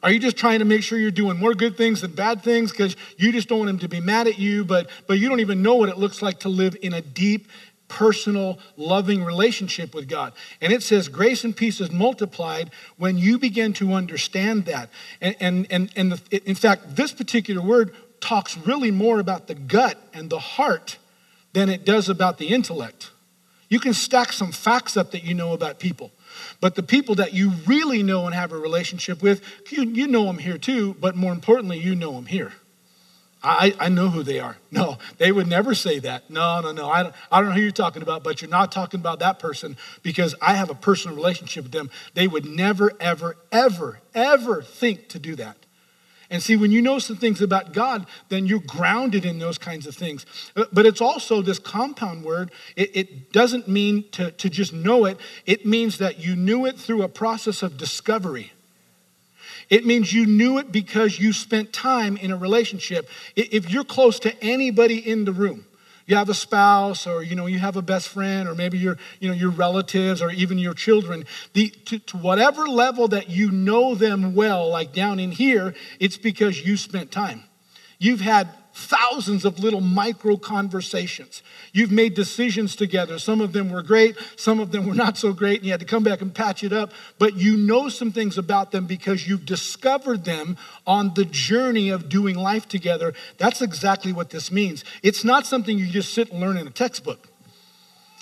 [0.02, 2.72] Are you just trying to make sure you're doing more good things than bad things
[2.72, 5.40] because you just don't want him to be mad at you, but, but you don't
[5.40, 7.48] even know what it looks like to live in a deep,
[7.86, 10.32] personal, loving relationship with God?
[10.60, 14.88] And it says grace and peace is multiplied when you begin to understand that.
[15.20, 19.54] And, and, and, and the, in fact, this particular word talks really more about the
[19.54, 20.98] gut and the heart
[21.52, 23.10] than it does about the intellect.
[23.68, 26.10] You can stack some facts up that you know about people,
[26.60, 30.24] but the people that you really know and have a relationship with, you, you know
[30.24, 32.52] them here too, but more importantly, you know them here.
[33.42, 34.58] I, I know who they are.
[34.70, 36.28] No, they would never say that.
[36.28, 36.90] No, no, no.
[36.90, 39.38] I don't, I don't know who you're talking about, but you're not talking about that
[39.38, 41.90] person because I have a personal relationship with them.
[42.14, 45.56] They would never, ever, ever, ever think to do that.
[46.30, 49.86] And see, when you know some things about God, then you're grounded in those kinds
[49.86, 50.24] of things.
[50.54, 52.52] Uh, but it's also this compound word.
[52.76, 56.76] It, it, doesn't mean to, to just know it, it means that you knew it
[56.76, 58.52] through a process of discovery.
[59.68, 63.08] It means you knew it because you spent time in a relationship.
[63.36, 65.64] If you're close to anybody in the room,
[66.10, 68.98] you have a spouse or you know you have a best friend or maybe your
[69.20, 73.50] you know your relatives or even your children the, to, to whatever level that you
[73.50, 77.44] know them well like down in here it's because you spent time.
[77.98, 78.48] You've had
[78.80, 81.42] thousands of little micro conversations.
[81.72, 83.18] You've made decisions together.
[83.18, 85.80] Some of them were great, some of them were not so great, and you had
[85.80, 86.92] to come back and patch it up.
[87.18, 92.08] But you know some things about them because you've discovered them on the journey of
[92.08, 93.14] doing life together.
[93.38, 94.84] That's exactly what this means.
[95.02, 97.28] It's not something you just sit and learn in a textbook.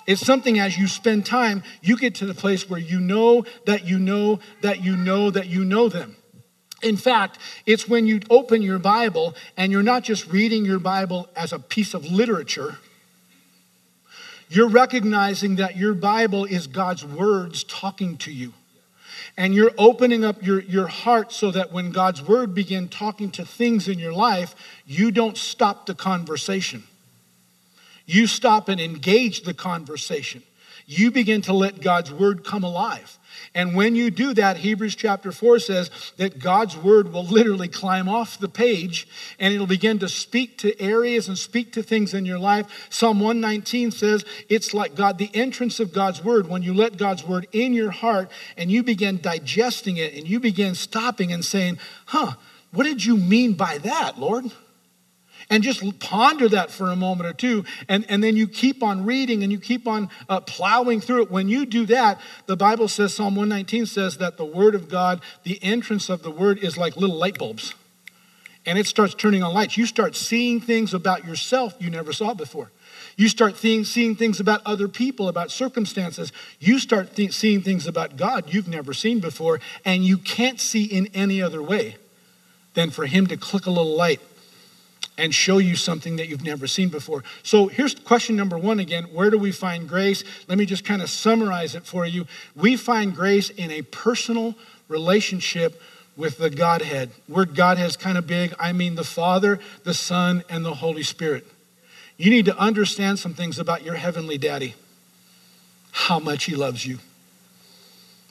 [0.07, 3.85] It's something as you spend time, you get to the place where you know that
[3.85, 6.17] you know that you know that you know them.
[6.83, 11.29] In fact, it's when you open your Bible and you're not just reading your Bible
[11.35, 12.79] as a piece of literature,
[14.49, 18.53] you're recognizing that your Bible is God's words talking to you.
[19.37, 23.45] And you're opening up your, your heart so that when God's word begin talking to
[23.45, 24.55] things in your life,
[24.87, 26.85] you don't stop the conversation.
[28.07, 30.43] You stop and engage the conversation.
[30.87, 33.19] You begin to let God's word come alive.
[33.55, 38.09] And when you do that, Hebrews chapter 4 says that God's word will literally climb
[38.09, 42.25] off the page and it'll begin to speak to areas and speak to things in
[42.25, 42.87] your life.
[42.91, 47.25] Psalm 119 says it's like God, the entrance of God's word, when you let God's
[47.25, 51.79] word in your heart and you begin digesting it and you begin stopping and saying,
[52.07, 52.33] huh,
[52.73, 54.53] what did you mean by that, Lord?
[55.51, 57.65] And just ponder that for a moment or two.
[57.89, 61.31] And, and then you keep on reading and you keep on uh, plowing through it.
[61.31, 65.23] When you do that, the Bible says, Psalm 119 says that the Word of God,
[65.45, 67.75] the entrance of the Word is like little light bulbs.
[68.67, 69.79] And it starts turning on lights.
[69.79, 72.71] You start seeing things about yourself you never saw before.
[73.17, 76.31] You start seeing, seeing things about other people, about circumstances.
[76.61, 80.85] You start th- seeing things about God you've never seen before, and you can't see
[80.85, 81.97] in any other way
[82.75, 84.21] than for Him to click a little light
[85.19, 87.25] and show you something that you've never seen before.
[87.43, 90.25] So here's question number one again where do we find grace?
[90.47, 92.27] Let me just kind of summarize it for you.
[92.57, 94.55] We find grace in a personal
[94.89, 95.83] relationship
[96.17, 97.11] with the Godhead.
[97.29, 98.55] Word Godhead is kind of big.
[98.59, 101.47] I mean the Father, the Son, and the Holy Spirit.
[102.17, 104.75] You need to understand some things about your heavenly daddy,
[105.93, 106.99] how much he loves you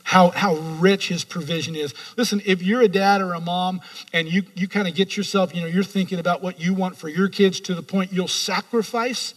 [0.08, 1.94] how, how rich his provision is.
[2.16, 3.82] Listen, if you're a dad or a mom
[4.14, 6.96] and you, you kind of get yourself, you know, you're thinking about what you want
[6.96, 9.34] for your kids to the point you'll sacrifice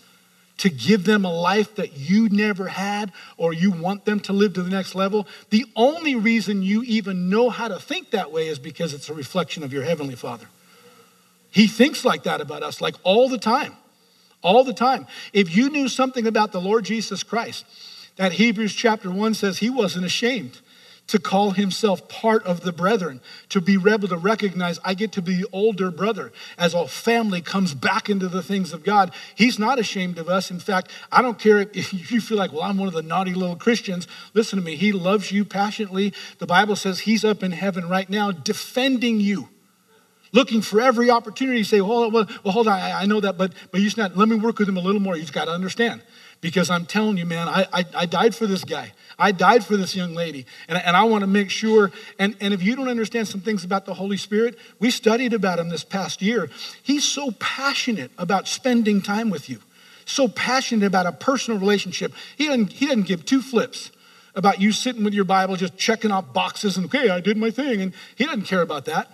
[0.59, 4.55] to give them a life that you never had or you want them to live
[4.55, 8.47] to the next level, the only reason you even know how to think that way
[8.47, 10.47] is because it's a reflection of your Heavenly Father.
[11.51, 13.75] He thinks like that about us, like all the time.
[14.41, 15.09] All the time.
[15.33, 17.65] If you knew something about the Lord Jesus Christ,
[18.21, 20.61] that Hebrews chapter 1 says he wasn't ashamed
[21.07, 25.23] to call himself part of the brethren, to be able to recognize I get to
[25.23, 29.13] be older brother as a family comes back into the things of God.
[29.35, 30.51] He's not ashamed of us.
[30.51, 33.33] In fact, I don't care if you feel like, well, I'm one of the naughty
[33.33, 34.07] little Christians.
[34.35, 34.77] Listen to me.
[34.77, 36.13] He loves you passionately.
[36.41, 39.49] The Bible says he's up in heaven right now defending you.
[40.33, 43.39] Looking for every opportunity to say, well, well, well hold on, I, I know that,
[43.39, 45.17] but, but you just not, let me work with him a little more.
[45.17, 46.03] You've got to understand
[46.41, 48.93] because I'm telling you, man, I, I, I, died for this guy.
[49.19, 50.47] I died for this young lady.
[50.69, 53.63] And, and I want to make sure, and, and if you don't understand some things
[53.63, 56.49] about the Holy Spirit, we studied about him this past year.
[56.83, 59.59] He's so passionate about spending time with you,
[60.07, 62.13] so passionate about a personal relationship.
[62.37, 63.91] He doesn't, he doesn't give two flips
[64.35, 67.51] about you sitting with your Bible, just checking off boxes and, okay, I did my
[67.51, 67.83] thing.
[67.83, 69.11] And he doesn't care about that.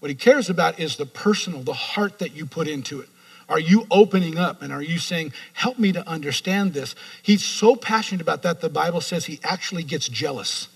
[0.00, 3.08] What he cares about is the personal, the heart that you put into it.
[3.50, 6.94] Are you opening up and are you saying, Help me to understand this?
[7.20, 10.68] He's so passionate about that, the Bible says he actually gets jealous.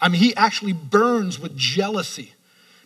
[0.00, 2.32] I mean, he actually burns with jealousy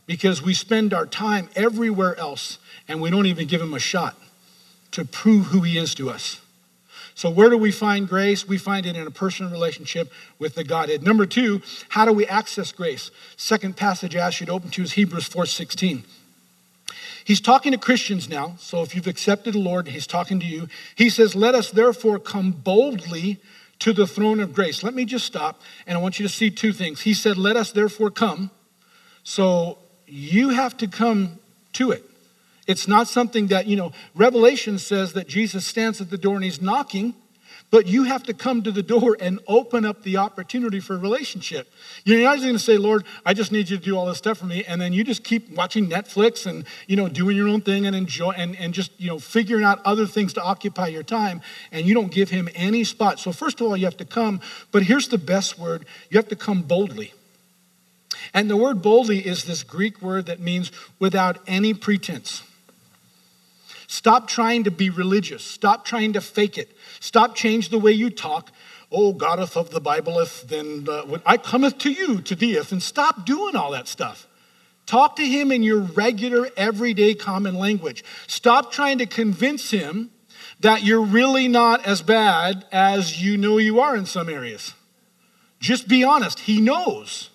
[0.07, 4.17] because we spend our time everywhere else and we don't even give him a shot
[4.93, 6.41] to prove who he is to us.
[7.15, 8.47] So, where do we find grace?
[8.47, 11.03] We find it in a personal relationship with the Godhead.
[11.03, 13.11] Number two, how do we access grace?
[13.37, 16.05] Second passage I ask you to open to is Hebrews 4 16.
[17.25, 18.57] He's talking to Christians now.
[18.59, 20.69] So if you've accepted the Lord, he's talking to you.
[20.95, 23.41] He says, Let us therefore come boldly
[23.81, 24.83] to the throne of grace.
[24.83, 27.03] Let me just stop, and I want you to see two things.
[27.03, 28.51] He said, Let us therefore come.
[29.25, 31.39] So you have to come
[31.75, 32.05] to it.
[32.67, 36.45] It's not something that, you know, Revelation says that Jesus stands at the door and
[36.45, 37.15] he's knocking.
[37.73, 40.99] But you have to come to the door and open up the opportunity for a
[40.99, 41.73] relationship.
[42.05, 44.19] You're not just going to say, Lord, I just need you to do all this
[44.19, 44.63] stuff for me.
[44.69, 47.97] And then you just keep watching Netflix and, you know, doing your own thing and
[47.97, 51.41] enjoy and, and just, you know, figuring out other things to occupy your time.
[51.73, 53.19] And you don't give him any spot.
[53.19, 54.43] So first of all, you have to come.
[54.71, 55.87] But here's the best word.
[56.11, 57.15] You have to come boldly.
[58.35, 62.43] And the word boldly is this Greek word that means without any pretense.
[63.87, 65.45] Stop trying to be religious.
[65.45, 66.77] Stop trying to fake it.
[67.01, 68.51] Stop change the way you talk.
[68.91, 72.73] Oh, Goddeth of the Bibleeth, then uh, I cometh to you to deeth.
[72.73, 74.27] And stop doing all that stuff.
[74.85, 78.05] Talk to him in your regular, everyday, common language.
[78.27, 80.11] Stop trying to convince him
[80.61, 84.75] that you're really not as bad as you know you are in some areas.
[85.61, 86.41] Just be honest.
[86.41, 87.31] He knows.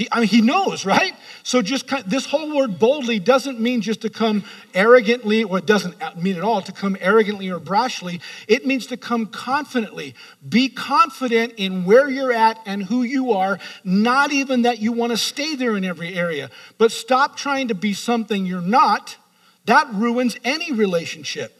[0.00, 1.14] He, I mean, he knows, right?
[1.42, 5.66] So just kind this whole word boldly doesn't mean just to come arrogantly, or it
[5.66, 8.22] doesn't mean at all to come arrogantly or brashly.
[8.48, 10.14] It means to come confidently.
[10.48, 15.10] Be confident in where you're at and who you are, not even that you want
[15.10, 19.18] to stay there in every area, but stop trying to be something you're not.
[19.66, 21.54] That ruins any relationship.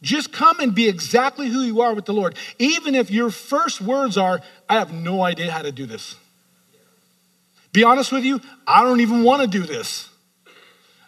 [0.00, 3.82] Just come and be exactly who you are with the Lord, even if your first
[3.82, 6.16] words are, I have no idea how to do this.
[7.76, 10.08] Be honest with you, I don't even want to do this.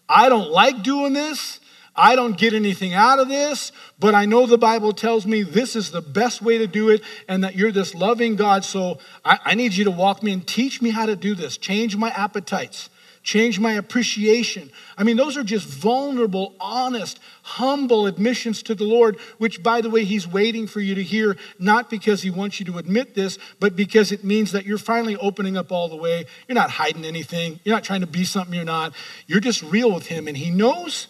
[0.06, 1.60] I don't like doing this.
[1.96, 5.74] I don't get anything out of this, but I know the Bible tells me this
[5.74, 8.66] is the best way to do it and that you're this loving God.
[8.66, 11.56] So I, I need you to walk me and teach me how to do this,
[11.56, 12.90] change my appetites
[13.22, 14.70] change my appreciation.
[14.96, 19.90] I mean, those are just vulnerable, honest, humble admissions to the Lord, which, by the
[19.90, 23.38] way, He's waiting for you to hear, not because He wants you to admit this,
[23.60, 26.26] but because it means that you're finally opening up all the way.
[26.46, 28.94] You're not hiding anything, you're not trying to be something you're not.
[29.26, 31.08] You're just real with Him, and He knows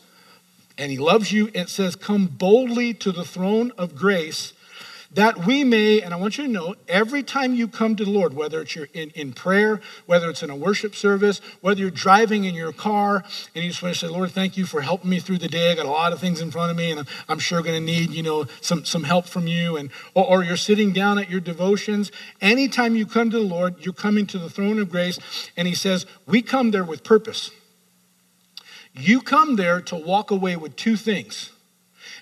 [0.79, 1.51] and He loves you.
[1.55, 4.53] It says, Come boldly to the throne of grace
[5.11, 8.11] that we may, and I want you to know, every time you come to the
[8.11, 12.45] Lord, whether it's in, in prayer, whether it's in a worship service, whether you're driving
[12.45, 15.19] in your car, and you just want to say, Lord, thank you for helping me
[15.19, 15.73] through the day.
[15.73, 17.75] I got a lot of things in front of me, and I'm, I'm sure going
[17.75, 19.79] to need, you know, some, some help from you.
[19.79, 22.13] And or, or you're sitting down at your devotions.
[22.43, 25.19] Anytime you come to the Lord, you're coming to the throne of grace,
[25.57, 27.51] and He says, we come there with purpose.
[28.93, 31.51] You come there to walk away with two things.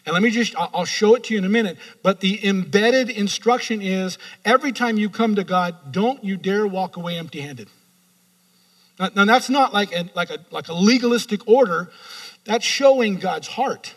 [0.07, 1.79] And let me just, I'll show it to you in a minute.
[2.03, 6.97] But the embedded instruction is every time you come to God, don't you dare walk
[6.97, 7.69] away empty handed.
[9.01, 11.91] Now, now, that's not like a, like, a, like a legalistic order,
[12.45, 13.95] that's showing God's heart.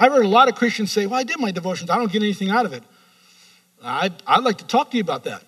[0.00, 2.22] I've heard a lot of Christians say, Well, I did my devotions, I don't get
[2.22, 2.82] anything out of it.
[3.84, 5.42] I'd, I'd like to talk to you about that.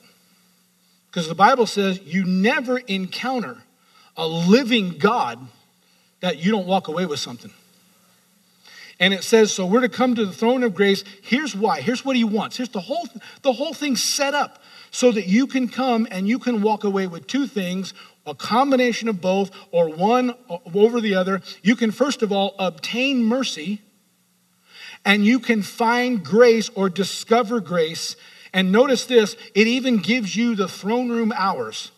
[1.07, 3.63] Because the Bible says you never encounter
[4.17, 5.41] a living God
[6.21, 7.51] that you don't walk away with something.
[9.01, 11.05] And it says, so we're to come to the throne of grace.
[11.23, 11.81] Here's why.
[11.81, 12.59] Here's what he wants.
[12.59, 13.09] Here's the whole,
[13.41, 17.07] the whole thing set up so that you can come and you can walk away
[17.07, 17.95] with two things
[18.27, 20.35] a combination of both or one
[20.75, 21.41] over the other.
[21.63, 23.81] You can, first of all, obtain mercy
[25.05, 28.17] and you can find grace or discover grace.
[28.53, 31.93] And notice this it even gives you the throne room hours.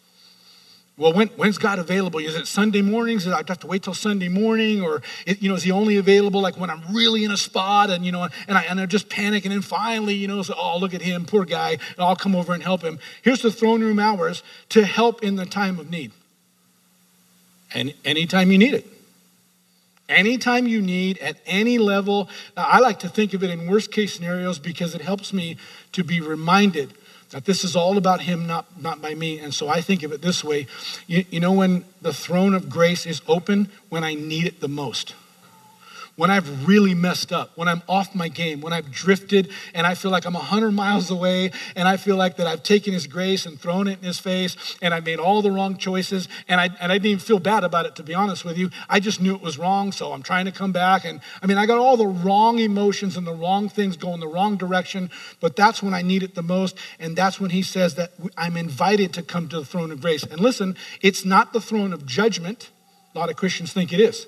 [0.99, 2.21] Well, when, when's God available?
[2.21, 3.27] Is it Sunday mornings?
[3.27, 5.97] Is I have to wait till Sunday morning, or it, you know, is He only
[5.97, 8.85] available like when I'm really in a spot and you know, and I and I
[8.87, 11.81] just panic, and then finally, you know, so oh look at him, poor guy, and
[11.99, 12.99] I'll come over and help him.
[13.23, 16.13] Here's the throne room hours to help in the time of need.
[17.75, 18.87] And anytime you need it,
[20.11, 22.29] anytime you need at any level.
[22.55, 25.57] I like to think of it in worst case scenarios because it helps me
[25.93, 26.93] to be reminded
[27.33, 29.39] that this is all about him, not, not by me.
[29.39, 30.67] And so I think of it this way.
[31.07, 34.69] You, you know, when the throne of grace is open, when I need it the
[34.69, 35.15] most
[36.17, 39.95] when I've really messed up, when I'm off my game, when I've drifted and I
[39.95, 43.47] feel like I'm 100 miles away and I feel like that I've taken his grace
[43.47, 46.67] and thrown it in his face and I've made all the wrong choices and I,
[46.81, 48.71] and I didn't even feel bad about it, to be honest with you.
[48.91, 51.05] I just knew it was wrong, so I'm trying to come back.
[51.05, 54.29] And I mean, I got all the wrong emotions and the wrong things going the
[54.29, 56.77] wrong direction, but that's when I need it the most.
[57.01, 60.25] And that's when he says that I'm invited to come to the throne of grace.
[60.25, 62.71] And listen, it's not the throne of judgment.
[63.15, 64.27] A lot of Christians think it is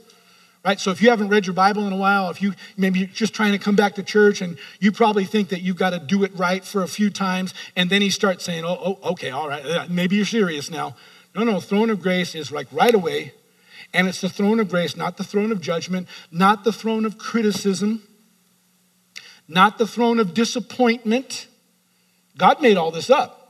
[0.65, 0.81] right?
[0.81, 3.35] So if you haven't read your Bible in a while, if you maybe you're just
[3.35, 6.25] trying to come back to church and you probably think that you've got to do
[6.25, 9.49] it right for a few times, and then he starts saying, oh, oh okay, all
[9.49, 10.97] right, uh, maybe you're serious now.
[11.35, 13.35] No, no, throne of grace is like right away,
[13.93, 17.19] and it's the throne of grace, not the throne of judgment, not the throne of
[17.19, 18.03] criticism,
[19.47, 21.49] not the throne of disappointment.
[22.37, 23.44] God made all this up.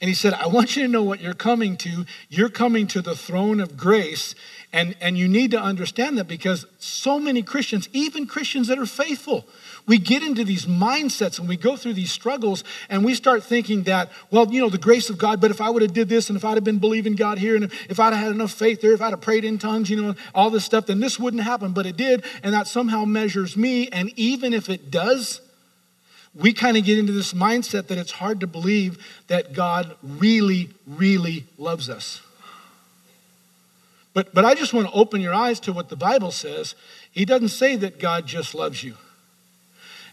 [0.00, 2.04] And he said, I want you to know what you're coming to.
[2.28, 4.36] You're coming to the throne of grace.
[4.72, 8.86] And, and you need to understand that because so many Christians, even Christians that are
[8.86, 9.44] faithful,
[9.86, 13.84] we get into these mindsets and we go through these struggles and we start thinking
[13.84, 16.28] that, well, you know, the grace of God, but if I would have did this
[16.28, 18.82] and if I'd have been believing God here and if I'd have had enough faith
[18.82, 21.42] there, if I'd have prayed in tongues, you know, all this stuff, then this wouldn't
[21.42, 21.72] happen.
[21.72, 23.88] But it did, and that somehow measures me.
[23.88, 25.40] And even if it does,
[26.38, 28.96] we kind of get into this mindset that it's hard to believe
[29.26, 32.22] that God really, really loves us.
[34.14, 36.74] But, but I just want to open your eyes to what the Bible says.
[37.10, 38.94] He doesn't say that God just loves you,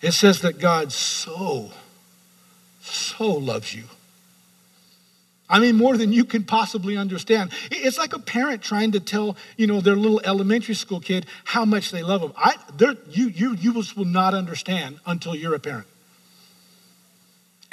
[0.01, 1.71] it says that God so,
[2.81, 3.83] so loves you.
[5.47, 7.51] I mean, more than you can possibly understand.
[7.69, 11.65] It's like a parent trying to tell, you know, their little elementary school kid how
[11.65, 12.33] much they love them.
[12.35, 12.55] I,
[13.11, 15.85] you, you, you will not understand until you're a parent.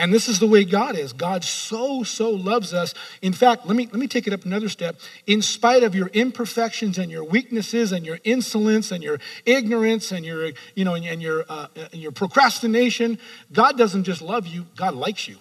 [0.02, 1.12] And this is the way God is.
[1.12, 2.92] God so, so loves us.
[3.22, 4.96] In fact, let me, let me take it up another step.
[5.28, 10.26] In spite of your imperfections and your weaknesses and your insolence and your ignorance and
[10.26, 13.16] your, you know, and your, uh, and your procrastination,
[13.52, 15.36] God doesn't just love you, God likes you.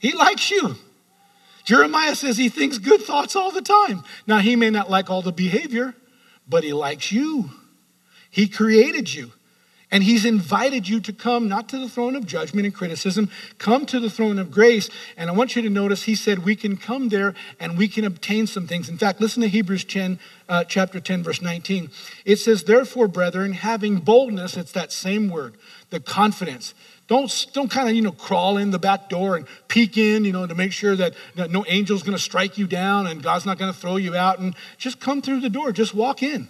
[0.00, 0.74] He likes you.
[1.62, 4.02] Jeremiah says he thinks good thoughts all the time.
[4.26, 5.94] Now, he may not like all the behavior,
[6.48, 7.50] but he likes you.
[8.30, 9.30] He created you.
[9.94, 13.86] And he's invited you to come not to the throne of judgment and criticism, come
[13.86, 14.90] to the throne of grace.
[15.16, 18.04] And I want you to notice he said we can come there and we can
[18.04, 18.88] obtain some things.
[18.88, 20.18] In fact, listen to Hebrews 10,
[20.48, 21.92] uh, chapter 10, verse 19.
[22.24, 25.54] It says, Therefore, brethren, having boldness, it's that same word,
[25.90, 26.74] the confidence.
[27.06, 30.32] Don't, don't kind of, you know, crawl in the back door and peek in, you
[30.32, 33.46] know, to make sure that, that no angel's going to strike you down and God's
[33.46, 34.40] not going to throw you out.
[34.40, 35.70] And just come through the door.
[35.70, 36.48] Just walk in.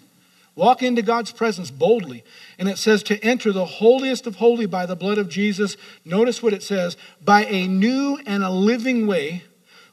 [0.57, 2.23] Walk into God's presence boldly.
[2.59, 5.77] And it says to enter the holiest of holy by the blood of Jesus.
[6.05, 9.43] Notice what it says by a new and a living way,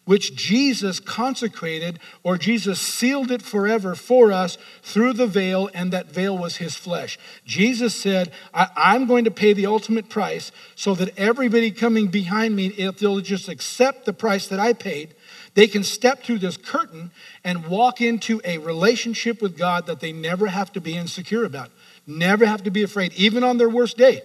[0.06, 6.12] which Jesus consecrated, or Jesus sealed it forever for us through the veil, and that
[6.12, 7.18] veil was his flesh.
[7.46, 12.56] Jesus said, I- am going to pay the ultimate price so that everybody coming behind
[12.56, 15.16] me, if they'll just accept the price that I paid,
[15.54, 17.12] they can step through this curtain
[17.44, 21.70] and walk into a relationship with God that they never have to be insecure about,
[22.08, 24.22] never have to be afraid, even on their worst day.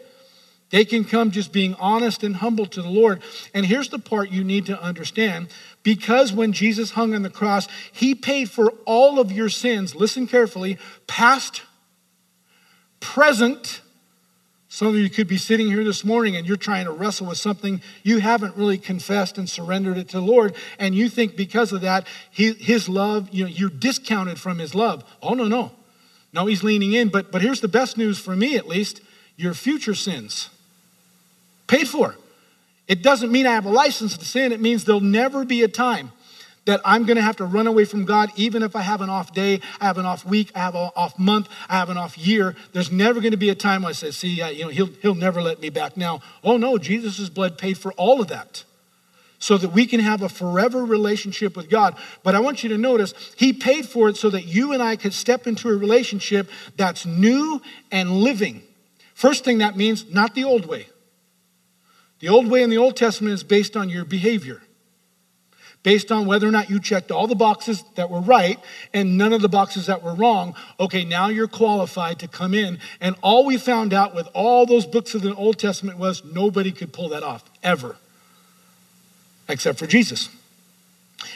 [0.70, 3.22] They can come just being honest and humble to the Lord.
[3.54, 5.48] And here's the part you need to understand
[5.82, 9.94] because when Jesus hung on the cross, he paid for all of your sins.
[9.94, 11.62] Listen carefully past,
[12.98, 13.80] present,
[14.76, 17.38] some of you could be sitting here this morning and you're trying to wrestle with
[17.38, 21.72] something you haven't really confessed and surrendered it to the Lord, and you think because
[21.72, 25.02] of that, His love, you know, you're discounted from His love.
[25.22, 25.72] Oh no, no,
[26.34, 27.08] no, He's leaning in.
[27.08, 29.00] But but here's the best news for me, at least:
[29.38, 30.50] your future sins
[31.68, 32.14] paid for.
[32.86, 34.52] It doesn't mean I have a license to sin.
[34.52, 36.12] It means there'll never be a time
[36.66, 39.08] that I'm going to have to run away from God, even if I have an
[39.08, 41.96] off day, I have an off week, I have an off month, I have an
[41.96, 42.54] off year.
[42.72, 45.14] There's never going to be a time I say, see, uh, you know, he'll, he'll
[45.14, 46.20] never let me back now.
[46.44, 48.64] Oh no, Jesus' blood paid for all of that
[49.38, 51.96] so that we can have a forever relationship with God.
[52.22, 54.96] But I want you to notice, He paid for it so that you and I
[54.96, 57.60] could step into a relationship that's new
[57.90, 58.62] and living.
[59.14, 60.88] First thing that means, not the old way.
[62.20, 64.62] The old way in the Old Testament is based on your behavior
[65.86, 68.58] based on whether or not you checked all the boxes that were right
[68.92, 72.76] and none of the boxes that were wrong, okay, now you're qualified to come in.
[73.00, 76.72] And all we found out with all those books of the Old Testament was nobody
[76.72, 77.94] could pull that off, ever,
[79.48, 80.28] except for Jesus.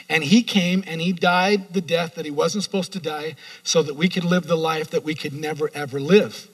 [0.09, 3.81] And he came and he died the death that he wasn't supposed to die so
[3.81, 6.49] that we could live the life that we could never, ever live.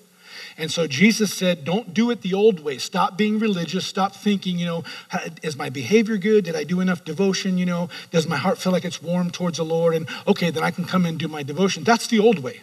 [0.60, 2.80] And so Jesus said, don't do it the old way.
[2.80, 3.86] Stop being religious.
[3.86, 4.84] Stop thinking, you know,
[5.44, 6.46] is my behavior good?
[6.46, 7.60] Did I do enough devotion?
[7.60, 9.94] You know, does my heart feel like it's warm towards the Lord?
[9.94, 11.84] And okay, then I can come and do my devotion.
[11.84, 12.62] That's the old way.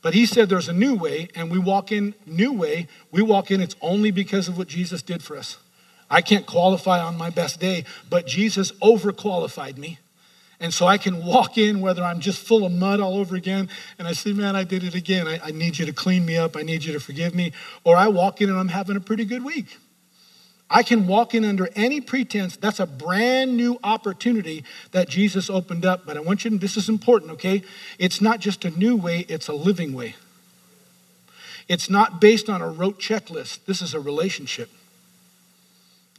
[0.00, 2.86] But he said there's a new way, and we walk in new way.
[3.10, 5.56] We walk in, it's only because of what Jesus did for us.
[6.08, 9.98] I can't qualify on my best day, but Jesus overqualified me.
[10.60, 13.68] And so I can walk in whether I'm just full of mud all over again
[13.98, 15.28] and I say, man, I did it again.
[15.28, 16.56] I, I, need you to clean me up.
[16.56, 17.52] I need you to forgive me.
[17.84, 19.78] Or I walk in and I'm having a pretty good week.
[20.70, 22.56] I can walk in under any pretense.
[22.56, 26.04] That's a brand new opportunity that Jesus opened up.
[26.04, 27.62] But I want you to, this is important, okay?
[27.98, 30.16] It's not just a new way, it's a living way.
[31.68, 33.64] It's not based on a rote checklist.
[33.66, 34.70] This is a relationship.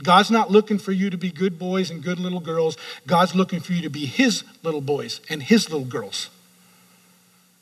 [0.01, 2.77] God's not looking for you to be good boys and good little girls.
[3.05, 6.29] God's looking for you to be his little boys and his little girls.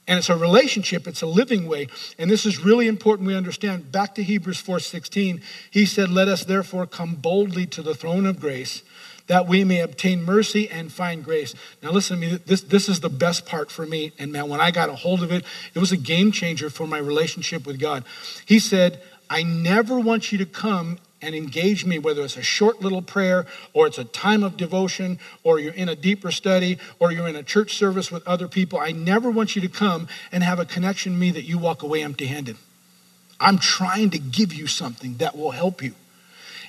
[0.07, 1.88] And it's a relationship, it's a living way.
[2.17, 3.91] And this is really important we understand.
[3.91, 8.39] Back to Hebrews 4:16, he said, "Let us therefore come boldly to the throne of
[8.39, 8.83] grace,
[9.25, 13.01] that we may obtain mercy and find grace." Now listen to me, this, this is
[13.01, 14.13] the best part for me.
[14.17, 16.88] And man, when I got a hold of it, it was a game changer for
[16.88, 18.05] my relationship with God.
[18.45, 22.82] He said, I never want you to come and engage me, whether it's a short
[22.82, 27.11] little prayer or it's a time of devotion or you're in a deeper study or
[27.11, 28.80] you're in a church service with other people.
[28.80, 31.84] I never want you to come and have a connection with me that you walk
[31.84, 32.57] away empty handed.
[33.39, 35.93] I'm trying to give you something that will help you.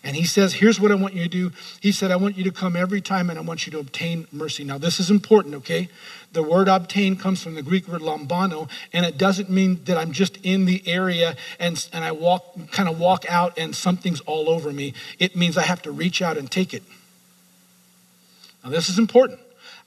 [0.03, 1.53] And he says, Here's what I want you to do.
[1.81, 4.27] He said, I want you to come every time and I want you to obtain
[4.33, 4.65] mercy.
[4.65, 5.89] Now, this is important, okay?
[6.33, 10.13] The word obtain comes from the Greek word lambano, and it doesn't mean that I'm
[10.13, 14.49] just in the area and, and I walk, kind of walk out and something's all
[14.49, 14.95] over me.
[15.19, 16.83] It means I have to reach out and take it.
[18.63, 19.41] Now, this is important.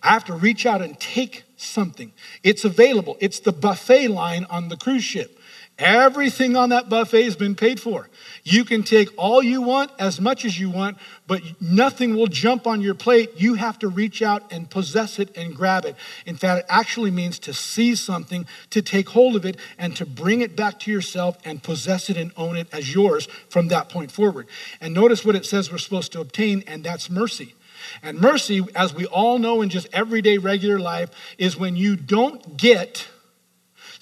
[0.04, 2.12] I have to reach out and take something.
[2.44, 3.18] It's available.
[3.20, 5.38] It's the buffet line on the cruise ship.
[5.80, 8.08] Everything on that buffet has been paid for.
[8.44, 12.68] You can take all you want, as much as you want, but nothing will jump
[12.68, 13.32] on your plate.
[13.38, 15.96] You have to reach out and possess it and grab it.
[16.26, 20.06] In fact, it actually means to seize something, to take hold of it, and to
[20.06, 23.90] bring it back to yourself and possess it and own it as yours from that
[23.90, 24.48] point forward.
[24.82, 27.56] And notice what it says we're supposed to obtain, and that's mercy.
[28.04, 31.10] And mercy, as we all know in just everyday regular life,
[31.40, 33.08] is when you don't get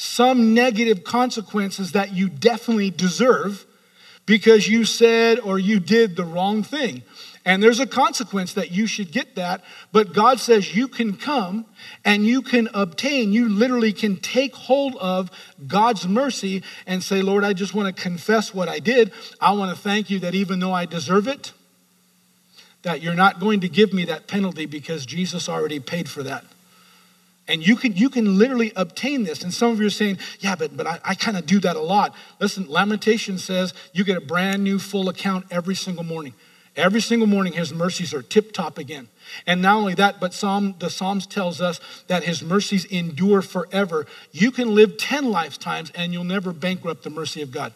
[0.02, 3.66] some negative consequences that you definitely deserve
[4.26, 7.04] because you said or you did the wrong thing.
[7.44, 11.66] And there's a consequence that you should get that, but God says you can come
[12.06, 15.30] and you can obtain, you literally can take hold of
[15.68, 19.12] God's mercy and say, Lord, I just want to confess what I did.
[19.42, 21.52] I want to thank you that even though I deserve it,
[22.84, 26.46] that you're not going to give me that penalty because Jesus already paid for that.
[27.50, 29.42] And you can, you can literally obtain this.
[29.42, 31.76] And some of you are saying, yeah, but, but I, I kind of do that
[31.76, 32.16] a lot.
[32.40, 36.36] Listen, Lamentation says you get a brand new full account every single morning.
[36.76, 39.10] Every single morning, his mercies are tip top again.
[39.48, 44.06] And not only that, but Psalm, the Psalms tells us that his mercies endure forever.
[44.32, 47.74] You can live 10 lifetimes and you'll never bankrupt the mercy of God.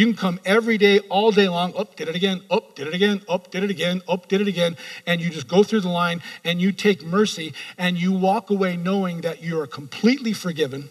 [0.00, 1.76] You can come every day, all day long.
[1.76, 2.40] Up, did it again.
[2.50, 3.20] Up, did it again.
[3.28, 4.00] Up, did it again.
[4.08, 4.78] Up, did it again.
[5.06, 8.78] And you just go through the line and you take mercy and you walk away
[8.78, 10.88] knowing that you are completely forgiven,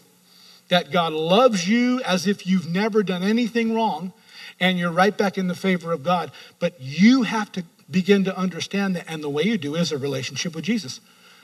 [0.67, 4.13] that God loves you as if you've never done anything wrong,
[4.59, 6.31] and you're right back in the favor of God.
[6.59, 9.05] But you have to begin to understand that.
[9.07, 11.01] And the way you do is a relationship with Jesus.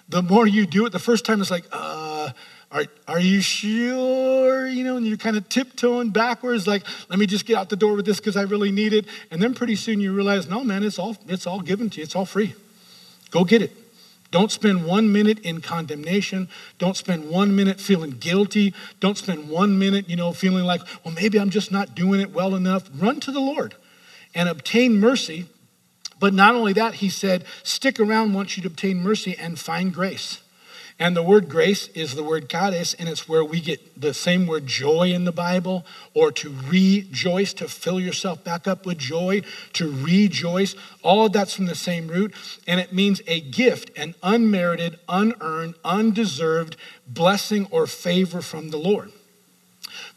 [0.07, 2.29] The more you do it, the first time it's like, uh,
[2.71, 4.67] are, are you sure?
[4.67, 7.75] You know, and you're kind of tiptoeing backwards, like, let me just get out the
[7.75, 9.05] door with this because I really need it.
[9.31, 12.03] And then pretty soon you realize, no, man, it's all, it's all given to you,
[12.03, 12.55] it's all free.
[13.31, 13.71] Go get it.
[14.31, 16.49] Don't spend one minute in condemnation.
[16.77, 18.73] Don't spend one minute feeling guilty.
[18.99, 22.33] Don't spend one minute, you know, feeling like, well, maybe I'm just not doing it
[22.33, 22.89] well enough.
[22.99, 23.75] Run to the Lord
[24.33, 25.45] and obtain mercy.
[26.19, 30.41] But not only that, he said, stick around once you obtain mercy and find grace.
[30.97, 34.47] And the word grace is the word charis, and it's where we get the same
[34.47, 39.41] word joy in the Bible, or to rejoice, to fill yourself back up with joy,
[39.73, 40.73] to rejoice.
[41.03, 42.33] All of that's from the same root,
[42.65, 49.11] and it means a gift, an unmerited, unearned, undeserved blessing or favor from the Lord.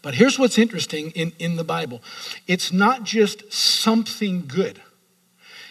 [0.01, 2.03] But here's what's interesting in, in the Bible
[2.47, 4.81] it's not just something good.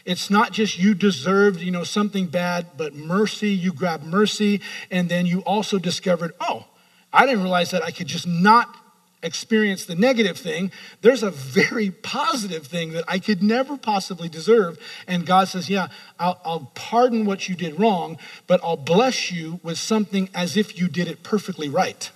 [0.07, 5.09] It's not just you deserved, you know, something bad, but mercy, you grabbed mercy, and
[5.09, 6.65] then you also discovered, oh,
[7.11, 8.73] I didn't realize that I could just not
[9.21, 10.71] experience the negative thing.
[11.01, 14.79] There's a very positive thing that I could never possibly deserve.
[15.07, 19.59] And God says, Yeah, I'll, I'll, pardon what you did wrong, but I'll bless you
[19.61, 22.09] with something as if you did it perfectly right.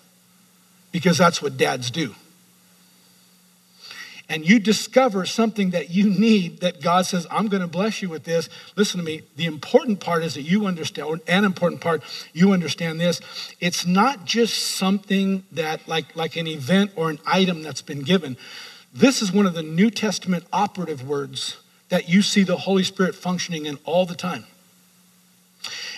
[0.94, 2.16] Because that's what dads do
[4.32, 8.08] and you discover something that you need that God says, I'm going to bless you
[8.08, 8.48] with this.
[8.78, 9.24] Listen to me.
[9.36, 12.02] The important part is that you understand, an important part,
[12.32, 13.20] you understand this.
[13.60, 18.38] It's not just something that, like, like an event or an item that's been given.
[18.94, 21.58] This is one of the New Testament operative words
[21.90, 24.46] that you see the Holy Spirit functioning in all the time.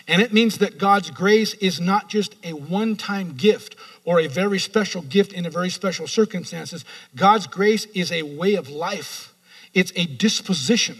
[0.07, 3.75] And it means that God's grace is not just a one time gift
[4.05, 6.83] or a very special gift in a very special circumstances.
[7.15, 9.33] God's grace is a way of life,
[9.73, 10.97] it's a disposition.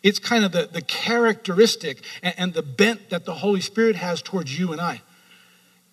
[0.00, 4.22] It's kind of the, the characteristic and, and the bent that the Holy Spirit has
[4.22, 5.02] towards you and I.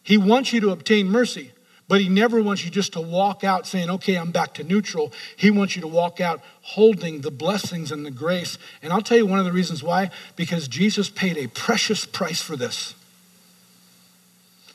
[0.04, 1.52] He wants you to obtain mercy,
[1.88, 5.12] but he never wants you just to walk out saying, okay, I'm back to neutral.
[5.36, 8.58] He wants you to walk out holding the blessings and the grace.
[8.82, 12.42] And I'll tell you one of the reasons why because Jesus paid a precious price
[12.42, 12.95] for this.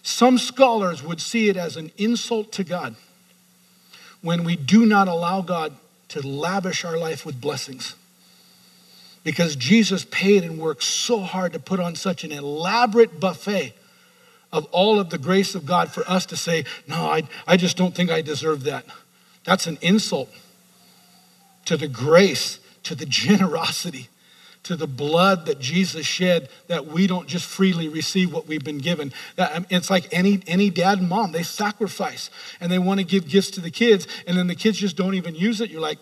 [0.02, 2.96] Some scholars would see it as an insult to God
[4.22, 5.74] when we do not allow God
[6.08, 7.94] to lavish our life with blessings.
[9.22, 13.74] Because Jesus paid and worked so hard to put on such an elaborate buffet
[14.52, 17.76] of all of the grace of God for us to say, No, I, I just
[17.76, 18.84] don't think I deserve that.
[19.44, 20.30] That's an insult
[21.66, 24.08] to the grace, to the generosity,
[24.62, 28.78] to the blood that Jesus shed that we don't just freely receive what we've been
[28.78, 29.12] given.
[29.38, 32.30] Um, it's like any, any dad and mom, they sacrifice
[32.60, 35.14] and they want to give gifts to the kids, and then the kids just don't
[35.14, 35.70] even use it.
[35.70, 35.98] You're like,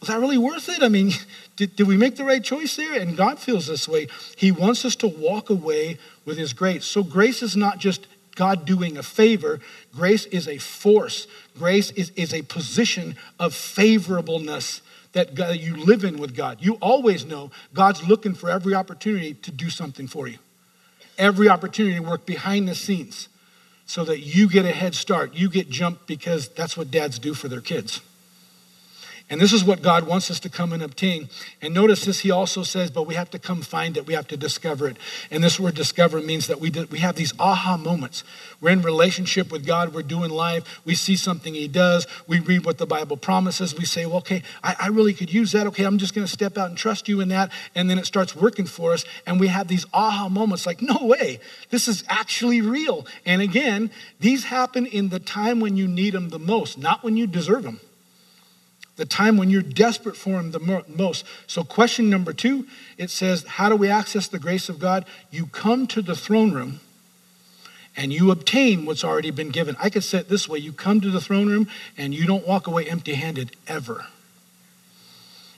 [0.00, 0.82] was that really worth it?
[0.82, 1.12] I mean,
[1.56, 2.94] did, did we make the right choice there?
[3.00, 4.08] And God feels this way.
[4.36, 6.84] He wants us to walk away with His grace.
[6.84, 9.60] So, grace is not just God doing a favor,
[9.94, 11.26] grace is a force.
[11.58, 14.82] Grace is, is a position of favorableness
[15.16, 16.58] that God, you live in with God.
[16.60, 20.36] You always know God's looking for every opportunity to do something for you,
[21.16, 23.30] every opportunity to work behind the scenes
[23.86, 25.32] so that you get a head start.
[25.32, 28.02] You get jumped because that's what dads do for their kids.
[29.28, 31.28] And this is what God wants us to come and obtain.
[31.60, 34.06] And notice this, he also says, but we have to come find it.
[34.06, 34.96] We have to discover it.
[35.32, 38.22] And this word discover means that we, do, we have these aha moments.
[38.60, 39.92] We're in relationship with God.
[39.92, 40.80] We're doing life.
[40.84, 42.06] We see something he does.
[42.28, 43.76] We read what the Bible promises.
[43.76, 45.66] We say, well, okay, I, I really could use that.
[45.66, 47.50] Okay, I'm just going to step out and trust you in that.
[47.74, 49.04] And then it starts working for us.
[49.26, 53.04] And we have these aha moments like, no way, this is actually real.
[53.24, 57.16] And again, these happen in the time when you need them the most, not when
[57.16, 57.80] you deserve them
[58.96, 61.24] the time when you're desperate for Him the most.
[61.46, 62.66] So, question number two
[62.98, 65.04] it says, How do we access the grace of God?
[65.30, 66.80] You come to the throne room
[67.96, 69.76] and you obtain what's already been given.
[69.78, 72.46] I could say it this way you come to the throne room and you don't
[72.46, 74.06] walk away empty handed ever.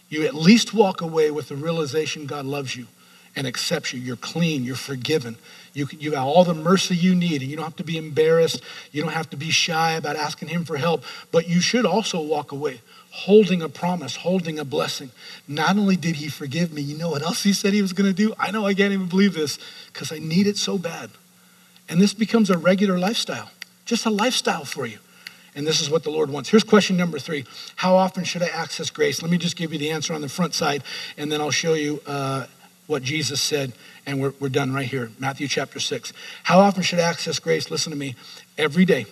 [0.08, 2.86] You at least walk away with the realization God loves you
[3.36, 4.00] and accepts you.
[4.00, 5.36] You're clean, you're forgiven.
[5.74, 8.62] You, you have all the mercy you need, and you don't have to be embarrassed.
[8.90, 11.04] You don't have to be shy about asking Him for help.
[11.30, 12.80] But you should also walk away
[13.10, 15.10] holding a promise, holding a blessing.
[15.46, 18.08] Not only did he forgive me, you know what else he said he was going
[18.08, 18.34] to do?
[18.38, 19.58] I know I can't even believe this
[19.92, 21.10] because I need it so bad.
[21.88, 23.50] And this becomes a regular lifestyle,
[23.86, 24.98] just a lifestyle for you.
[25.54, 26.50] And this is what the Lord wants.
[26.50, 27.44] Here's question number three
[27.76, 29.22] How often should I access grace?
[29.22, 30.84] Let me just give you the answer on the front side,
[31.16, 32.46] and then I'll show you uh,
[32.86, 33.72] what Jesus said,
[34.06, 35.10] and we're, we're done right here.
[35.18, 36.12] Matthew chapter 6.
[36.44, 37.70] How often should I access grace?
[37.70, 38.14] Listen to me.
[38.56, 39.06] Every day,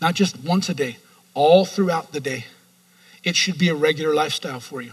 [0.00, 0.96] not just once a day,
[1.34, 2.46] all throughout the day
[3.24, 4.92] it should be a regular lifestyle for you.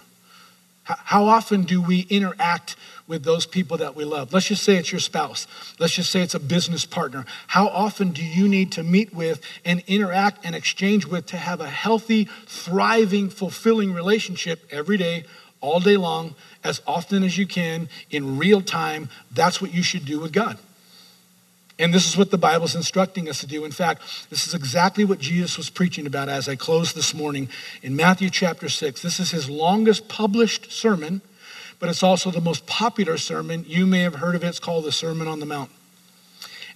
[0.83, 2.75] How often do we interact
[3.07, 4.31] with those people that we love?
[4.33, 5.47] Let's just say it's your spouse.
[5.79, 7.25] Let's just say it's a business partner.
[7.47, 11.59] How often do you need to meet with and interact and exchange with to have
[11.59, 15.25] a healthy, thriving, fulfilling relationship every day,
[15.59, 19.09] all day long, as often as you can, in real time?
[19.31, 20.59] That's what you should do with God.
[21.77, 23.65] And this is what the Bible is instructing us to do.
[23.65, 27.49] In fact, this is exactly what Jesus was preaching about as I close this morning
[27.83, 29.01] in Matthew chapter 6.
[29.01, 31.21] This is his longest published sermon,
[31.79, 33.65] but it's also the most popular sermon.
[33.67, 34.47] You may have heard of it.
[34.47, 35.69] It's called the Sermon on the Mount.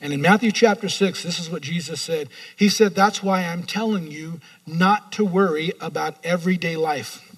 [0.01, 2.29] And in Matthew chapter 6, this is what Jesus said.
[2.55, 7.28] He said, That's why I'm telling you not to worry about everyday life.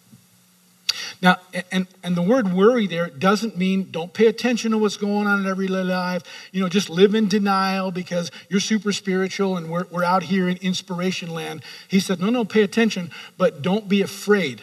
[1.21, 1.37] Now,
[1.71, 5.39] and, and the word worry there doesn't mean don't pay attention to what's going on
[5.39, 6.23] in everyday life.
[6.51, 10.47] You know, just live in denial because you're super spiritual and we're, we're out here
[10.47, 11.63] in inspiration land.
[11.87, 14.61] He said, no, no, pay attention, but don't be afraid.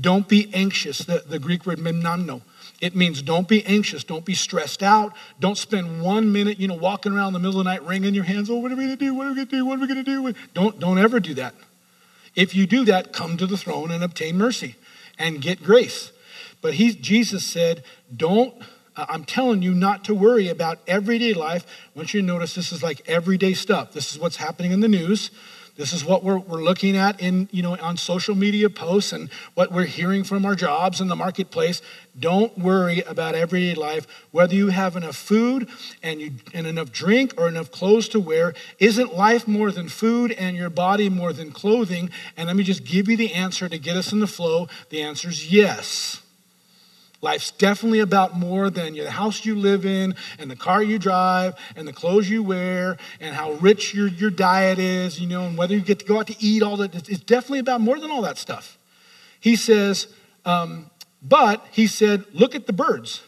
[0.00, 0.98] Don't be anxious.
[0.98, 2.42] The, the Greek word merimnao.
[2.80, 6.74] It means don't be anxious, don't be stressed out, don't spend one minute, you know,
[6.74, 8.48] walking around in the middle of the night, wringing your hands.
[8.48, 9.12] Oh, what are we gonna do?
[9.12, 9.64] What are we gonna do?
[9.66, 10.32] What are we gonna do?
[10.54, 11.54] Don't don't ever do that.
[12.34, 14.76] If you do that, come to the throne and obtain mercy
[15.20, 16.10] and get grace.
[16.60, 18.54] But he, Jesus said, Don't,
[18.96, 21.64] I'm telling you not to worry about everyday life.
[21.94, 23.92] I want you to notice this is like everyday stuff.
[23.92, 25.30] This is what's happening in the news.
[25.76, 29.30] This is what we're, we're looking at in, you know, on social media posts and
[29.54, 31.80] what we're hearing from our jobs in the marketplace.
[32.18, 34.06] Don't worry about everyday life.
[34.30, 35.68] Whether you have enough food
[36.02, 40.32] and, you, and enough drink or enough clothes to wear, isn't life more than food
[40.32, 42.10] and your body more than clothing?
[42.36, 44.68] And let me just give you the answer to get us in the flow.
[44.90, 46.22] The answer is yes.
[47.22, 51.54] Life's definitely about more than the house you live in and the car you drive
[51.76, 55.58] and the clothes you wear and how rich your, your diet is, you know, and
[55.58, 56.94] whether you get to go out to eat, all that.
[56.94, 58.78] It's definitely about more than all that stuff.
[59.38, 60.06] He says,
[60.46, 60.90] um,
[61.22, 63.22] but he said, look at the birds.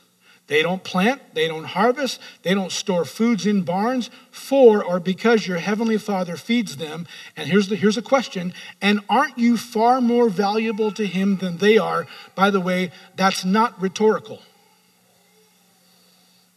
[0.53, 5.47] They don't plant, they don't harvest, they don't store foods in barns for or because
[5.47, 7.07] your heavenly Father feeds them.
[7.39, 11.57] And here's, the, here's a question And aren't you far more valuable to Him than
[11.57, 12.07] they are?
[12.35, 14.43] By the way, that's not rhetorical.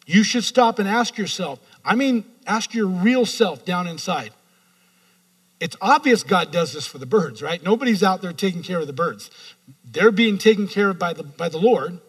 [0.05, 4.31] You should stop and ask yourself, I mean, ask your real self down inside.
[5.61, 7.63] It's obvious God does this for the birds, right?
[7.63, 9.31] Nobody's out there taking care of the birds.
[9.85, 12.01] They're being taken care of by the, by the Lord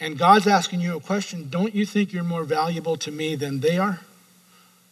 [0.00, 3.60] and God's asking you a question, don't you think you're more valuable to me than
[3.60, 4.00] they are?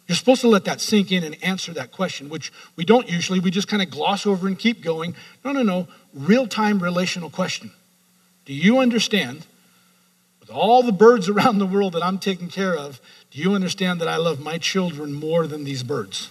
[0.06, 3.40] You're supposed to let that sink in and answer that question, which we don't usually.
[3.40, 5.14] We just kind of gloss over and keep going.
[5.44, 5.88] No, no, no.
[6.14, 7.70] Real time relational question.
[8.44, 9.46] Do you understand,
[10.40, 13.00] with all the birds around the world that I'm taking care of,
[13.30, 16.30] do you understand that I love my children more than these birds?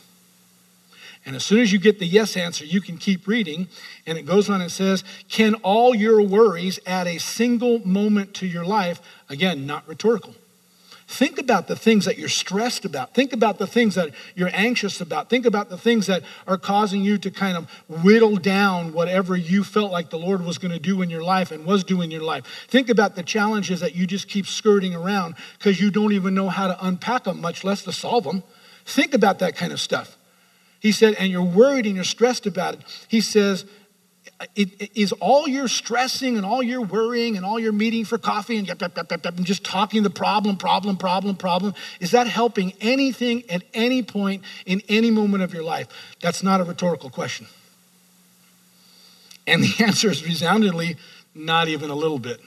[1.27, 3.67] And as soon as you get the yes answer, you can keep reading.
[4.05, 8.47] And it goes on and says, Can all your worries add a single moment to
[8.47, 9.01] your life?
[9.27, 10.35] Again, not rhetorical.
[11.05, 13.13] Think about the things that you're stressed about.
[13.13, 15.29] Think about the things that you're anxious about.
[15.29, 17.69] Think about the things that are causing you to kind of
[18.03, 21.51] whittle down whatever you felt like the Lord was going to do in your life
[21.51, 22.45] and was doing in your life.
[22.69, 26.47] Think about the challenges that you just keep skirting around because you don't even know
[26.47, 28.43] how to unpack them, much less to solve them.
[28.85, 30.16] Think about that kind of stuff.
[30.79, 32.81] He said, and you're worried and you're stressed about it.
[33.07, 33.65] He says,
[34.55, 38.17] it, it, is all your stressing and all your worrying and all your meeting for
[38.17, 42.27] coffee and, yep, yep, yep, and just talking the problem, problem, problem, problem, is that
[42.27, 45.87] helping anything at any point in any moment of your life?
[46.21, 47.47] That's not a rhetorical question.
[49.47, 50.97] And the answer is resoundingly
[51.33, 52.39] not even a little bit.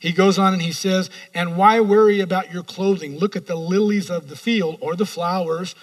[0.00, 3.18] He goes on and he says, And why worry about your clothing?
[3.18, 5.74] Look at the lilies of the field or the flowers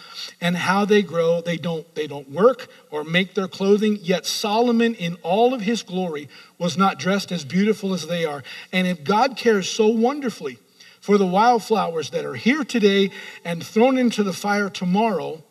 [0.42, 1.40] and how they grow.
[1.40, 4.00] They don't, they don't work or make their clothing.
[4.02, 8.44] Yet Solomon, in all of his glory, was not dressed as beautiful as they are.
[8.74, 10.58] And if God cares so wonderfully
[11.00, 13.12] for the wildflowers that are here today
[13.46, 15.44] and thrown into the fire tomorrow,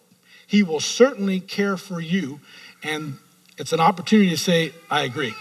[0.44, 2.40] he will certainly care for you.
[2.82, 3.18] And
[3.58, 5.34] it's an opportunity to say, I agree.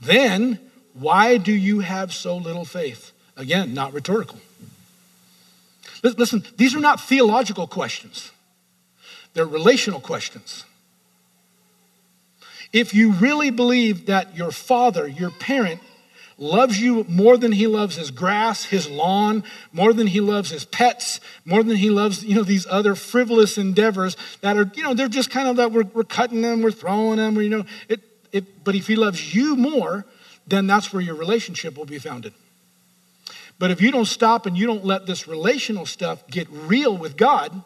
[0.00, 0.58] Then,
[0.94, 3.12] why do you have so little faith?
[3.36, 4.38] Again, not rhetorical.
[6.02, 8.30] Listen, these are not theological questions,
[9.34, 10.64] they're relational questions.
[12.72, 15.80] If you really believe that your father, your parent,
[16.36, 20.64] loves you more than he loves his grass, his lawn, more than he loves his
[20.64, 24.92] pets, more than he loves, you know, these other frivolous endeavors that are, you know,
[24.92, 27.64] they're just kind of that we're, we're cutting them, we're throwing them, or, you know,
[27.88, 28.00] it,
[28.32, 30.04] it, but if he loves you more,
[30.46, 32.34] then that's where your relationship will be founded.
[33.58, 37.16] But if you don't stop and you don't let this relational stuff get real with
[37.16, 37.62] God,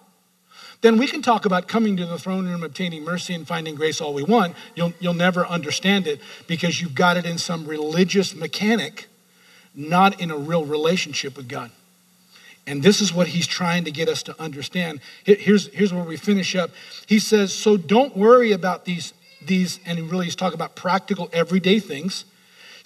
[0.81, 4.01] then we can talk about coming to the throne room, obtaining mercy, and finding grace
[4.01, 4.55] all we want.
[4.77, 9.09] You'll, you'll never understand it because you've got it in some religious mechanic,
[9.75, 11.71] not in a real relationship with God.
[12.67, 15.01] And this is what he's trying to get us to understand.
[15.25, 16.71] Here's, here's where we finish up.
[17.07, 19.15] He says, So don't worry about these,
[19.45, 22.27] these, and he really he's talking about practical, everyday things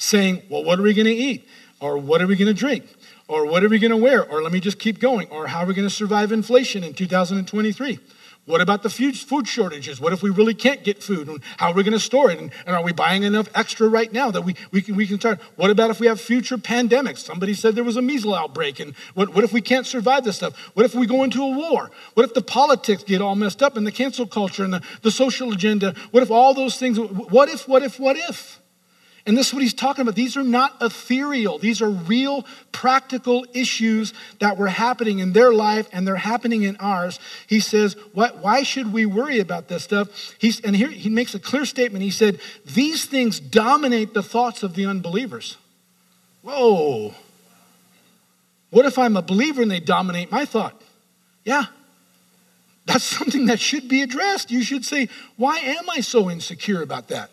[0.03, 1.49] saying, well, what are we going to eat?
[1.81, 2.85] Or what are we going to drink?
[3.29, 4.25] Or what are we going to wear?
[4.25, 5.29] Or let me just keep going.
[5.31, 7.99] Or how are we going to survive inflation in 2023?
[8.45, 10.01] What about the food shortages?
[10.01, 11.29] What if we really can't get food?
[11.29, 12.41] And how are we going to store it?
[12.41, 15.41] And, are we buying enough extra right now that we, we, can, we can start?
[15.55, 17.19] What about if we have future pandemics?
[17.19, 18.81] Somebody said there was a measles outbreak.
[18.81, 20.57] And what, what if we can't survive this stuff?
[20.75, 21.93] What if we go into a war?
[22.15, 25.13] What if the politics get all messed up and the cancel culture and the, the
[25.13, 25.95] social agenda?
[26.11, 26.99] What if all those things?
[26.99, 28.61] What if, what if, what if?
[29.25, 30.17] And this is what he's talking about.
[30.17, 31.59] These are not ethereal.
[31.59, 36.77] These are real, practical issues that were happening in their life and they're happening in
[36.79, 37.21] ours.
[37.47, 40.35] He says, why, should we worry about this stuff?
[40.39, 42.03] He's, and here he makes a clear statement.
[42.03, 45.57] He said, These things dominate the thoughts of the unbelievers.
[46.43, 47.15] Whoa.
[48.71, 50.81] What if I'm a believer and they dominate my thought?
[51.45, 51.67] Yeah.
[52.87, 54.51] That's something that should be addressed.
[54.51, 57.31] You should say, Why am I so insecure about that?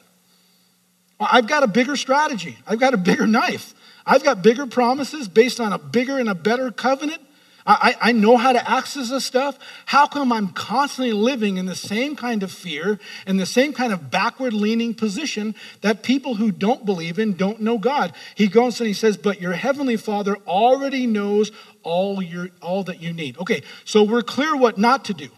[1.20, 2.57] I've got a bigger strategy.
[2.65, 3.74] I've got a bigger knife.
[4.05, 7.22] I've got bigger promises based on a bigger and a better covenant.
[7.65, 9.59] I, I know how to access this stuff.
[9.86, 13.93] How come I'm constantly living in the same kind of fear and the same kind
[13.93, 18.13] of backward leaning position that people who don't believe in don't know God?
[18.34, 21.51] He goes and he says, But your heavenly Father already knows
[21.84, 23.38] all, your, all that you need.
[23.38, 25.30] Okay, so we're clear what not to do.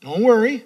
[0.00, 0.64] Don't worry.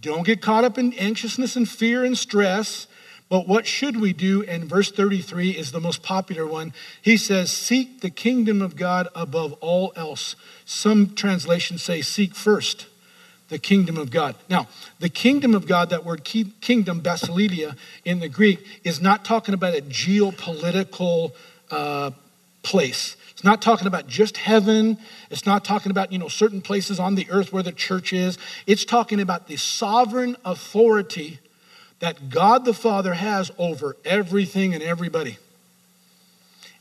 [0.00, 2.86] Don't get caught up in anxiousness and fear and stress.
[3.28, 4.42] But what should we do?
[4.44, 6.72] And verse 33 is the most popular one.
[7.02, 10.34] He says, Seek the kingdom of God above all else.
[10.64, 12.86] Some translations say, Seek first
[13.48, 14.34] the kingdom of God.
[14.48, 14.68] Now,
[14.98, 19.74] the kingdom of God, that word kingdom, basileia in the Greek, is not talking about
[19.74, 21.32] a geopolitical
[21.70, 22.10] uh,
[22.62, 23.16] place.
[23.32, 24.98] It's not talking about just heaven.
[25.30, 28.36] It's not talking about, you know, certain places on the earth where the church is.
[28.66, 31.38] It's talking about the sovereign authority
[32.00, 35.38] that God the Father has over everything and everybody.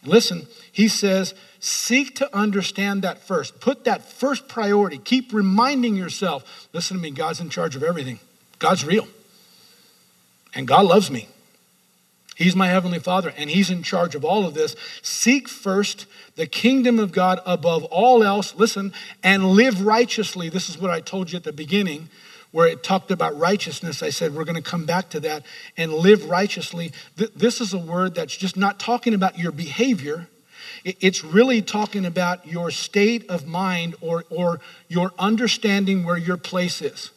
[0.04, 3.60] listen, he says, seek to understand that first.
[3.60, 5.00] Put that first priority.
[5.00, 8.20] Keep reminding yourself listen to me, God's in charge of everything,
[8.60, 9.08] God's real.
[10.54, 11.28] And God loves me.
[12.36, 14.76] He's my heavenly Father, and He's in charge of all of this.
[15.02, 16.06] Seek first
[16.36, 18.94] the kingdom of God above all else, listen,
[19.24, 20.48] and live righteously.
[20.48, 22.10] This is what I told you at the beginning
[22.52, 25.46] where it talked about righteousness, I said we're going to come back to that
[25.76, 26.92] and live righteously.
[27.16, 30.28] This is a word that's just not talking about your behavior.
[30.84, 36.82] It's really talking about your state of mind or, or your understanding where your place
[36.82, 37.12] is.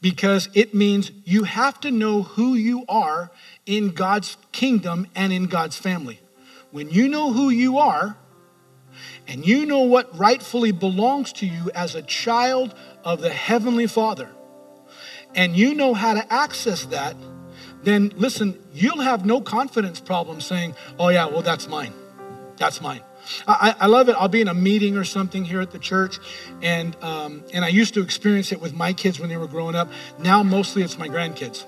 [0.00, 3.30] Because it means you have to know who you are
[3.64, 6.20] in God's kingdom and in God's family.
[6.70, 8.16] When you know who you are,
[9.26, 12.74] and you know what rightfully belongs to you as a child
[13.04, 14.28] of the Heavenly Father,
[15.34, 17.16] and you know how to access that,
[17.82, 21.92] then listen, you'll have no confidence problem saying, oh, yeah, well, that's mine.
[22.56, 23.00] That's mine.
[23.46, 24.16] I, I, love it.
[24.18, 26.18] I'll be in a meeting or something here at the church,
[26.60, 29.74] and um, and I used to experience it with my kids when they were growing
[29.74, 29.90] up.
[30.18, 31.64] Now mostly it's my grandkids.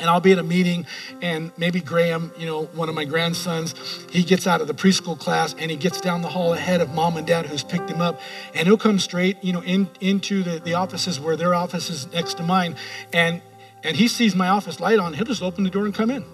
[0.00, 0.86] And I'll be at a meeting,
[1.20, 3.74] and maybe Graham, you know, one of my grandsons,
[4.10, 6.94] he gets out of the preschool class and he gets down the hall ahead of
[6.94, 8.18] mom and dad who's picked him up,
[8.54, 12.10] and he'll come straight, you know, in, into the, the offices where their office is
[12.12, 12.76] next to mine,
[13.12, 13.42] and
[13.82, 16.24] and he sees my office light on, he'll just open the door and come in.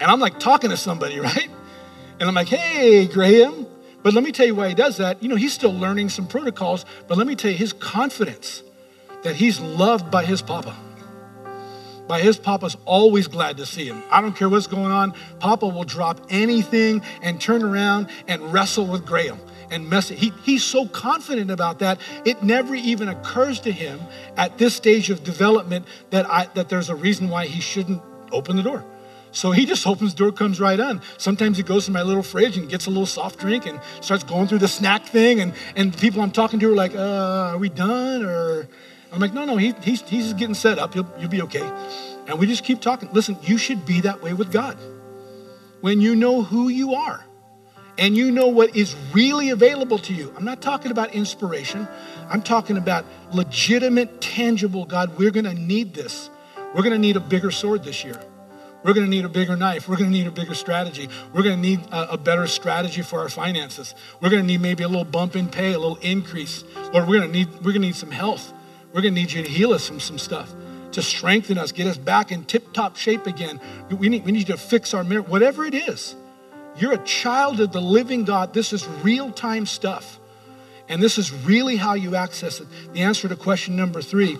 [0.00, 1.48] And I'm like talking to somebody, right?
[2.20, 3.66] And I'm like, hey, Graham.
[4.02, 5.22] But let me tell you why he does that.
[5.22, 8.62] You know, he's still learning some protocols, but let me tell you his confidence
[9.22, 10.74] that he's loved by his papa.
[12.08, 14.02] By his papa's always glad to see him.
[14.10, 15.14] I don't care what's going on.
[15.38, 19.38] Papa will drop anything and turn around and wrestle with Graham
[19.70, 20.18] and mess it.
[20.18, 24.00] He, he's so confident about that, it never even occurs to him
[24.36, 28.02] at this stage of development that, I, that there's a reason why he shouldn't
[28.32, 28.84] open the door.
[29.30, 31.02] So he just opens the door, comes right on.
[31.18, 34.24] Sometimes he goes to my little fridge and gets a little soft drink and starts
[34.24, 35.40] going through the snack thing.
[35.40, 38.24] And, and people I'm talking to are like, uh, are we done?
[38.24, 38.68] Or
[39.12, 40.94] I'm like, no, no, he, he's, he's getting set up.
[40.94, 41.68] You'll, you'll be okay.
[42.26, 43.08] And we just keep talking.
[43.12, 44.76] Listen, you should be that way with God.
[45.80, 47.24] When you know who you are
[47.98, 50.32] and you know what is really available to you.
[50.36, 51.88] I'm not talking about inspiration.
[52.28, 56.30] I'm talking about legitimate, tangible God, we're going to need this.
[56.74, 58.20] We're going to need a bigger sword this year.
[58.84, 59.88] We're going to need a bigger knife.
[59.88, 61.08] We're going to need a bigger strategy.
[61.32, 63.94] We're going to need a, a, better strategy for our finances.
[64.20, 66.62] We're going to need maybe a little bump in pay, a little increase.
[66.94, 68.52] Or we're going to need we're going to need some health.
[68.92, 70.52] We're going to need you to heal us from some stuff,
[70.92, 73.60] to strengthen us, get us back in tip-top shape again.
[73.90, 76.16] We need we need you to fix our mirror, whatever it is.
[76.76, 78.54] You're a child of the living God.
[78.54, 80.20] This is real-time stuff.
[80.88, 82.68] And this is really how you access it.
[82.92, 84.38] The answer to question number 3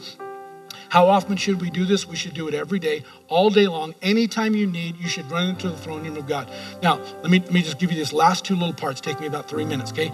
[0.89, 2.09] how often should we do this?
[2.09, 3.95] We should do it every day, all day long.
[4.01, 6.51] Anytime you need, you should run into the throne room of God.
[6.83, 9.01] Now, let me, let me just give you these last two little parts.
[9.01, 10.11] Take me about three minutes, okay?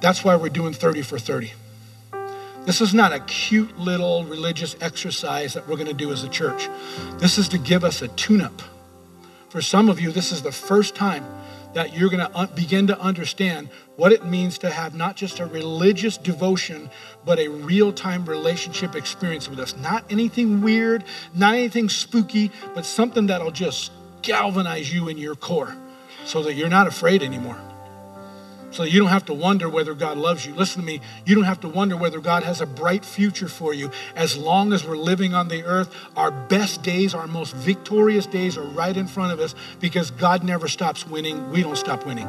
[0.00, 1.52] That's why we're doing 30 for 30.
[2.64, 6.28] This is not a cute little religious exercise that we're going to do as a
[6.30, 6.68] church.
[7.18, 8.62] This is to give us a tune up.
[9.50, 11.24] For some of you, this is the first time
[11.74, 15.46] that you're going to begin to understand what it means to have not just a
[15.46, 16.88] religious devotion,
[17.26, 19.76] but a real time relationship experience with us.
[19.76, 21.04] Not anything weird,
[21.34, 23.92] not anything spooky, but something that'll just
[24.22, 25.76] galvanize you in your core
[26.24, 27.60] so that you're not afraid anymore
[28.74, 30.54] so you don't have to wonder whether God loves you.
[30.54, 31.00] Listen to me.
[31.24, 33.90] You don't have to wonder whether God has a bright future for you.
[34.16, 38.58] As long as we're living on the earth, our best days, our most victorious days
[38.58, 41.50] are right in front of us because God never stops winning.
[41.50, 42.28] We don't stop winning.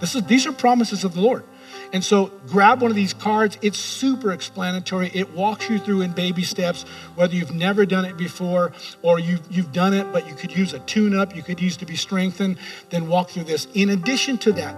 [0.00, 1.44] This is, these are promises of the Lord.
[1.92, 3.58] And so grab one of these cards.
[3.60, 5.10] It's super explanatory.
[5.12, 6.84] It walks you through in baby steps,
[7.16, 8.72] whether you've never done it before
[9.02, 11.76] or you've, you've done it, but you could use a tune up, you could use
[11.78, 12.58] to be strengthened,
[12.90, 13.66] then walk through this.
[13.74, 14.74] In addition to that,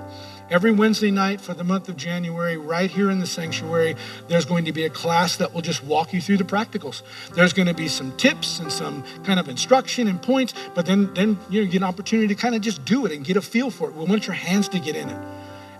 [0.50, 3.96] Every Wednesday night for the month of January, right here in the sanctuary,
[4.28, 7.02] there's going to be a class that will just walk you through the practicals.
[7.34, 11.12] There's going to be some tips and some kind of instruction and points, but then,
[11.14, 13.42] then you, know, get an opportunity to kind of just do it and get a
[13.42, 13.94] feel for it.
[13.94, 15.20] We want your hands to get in it.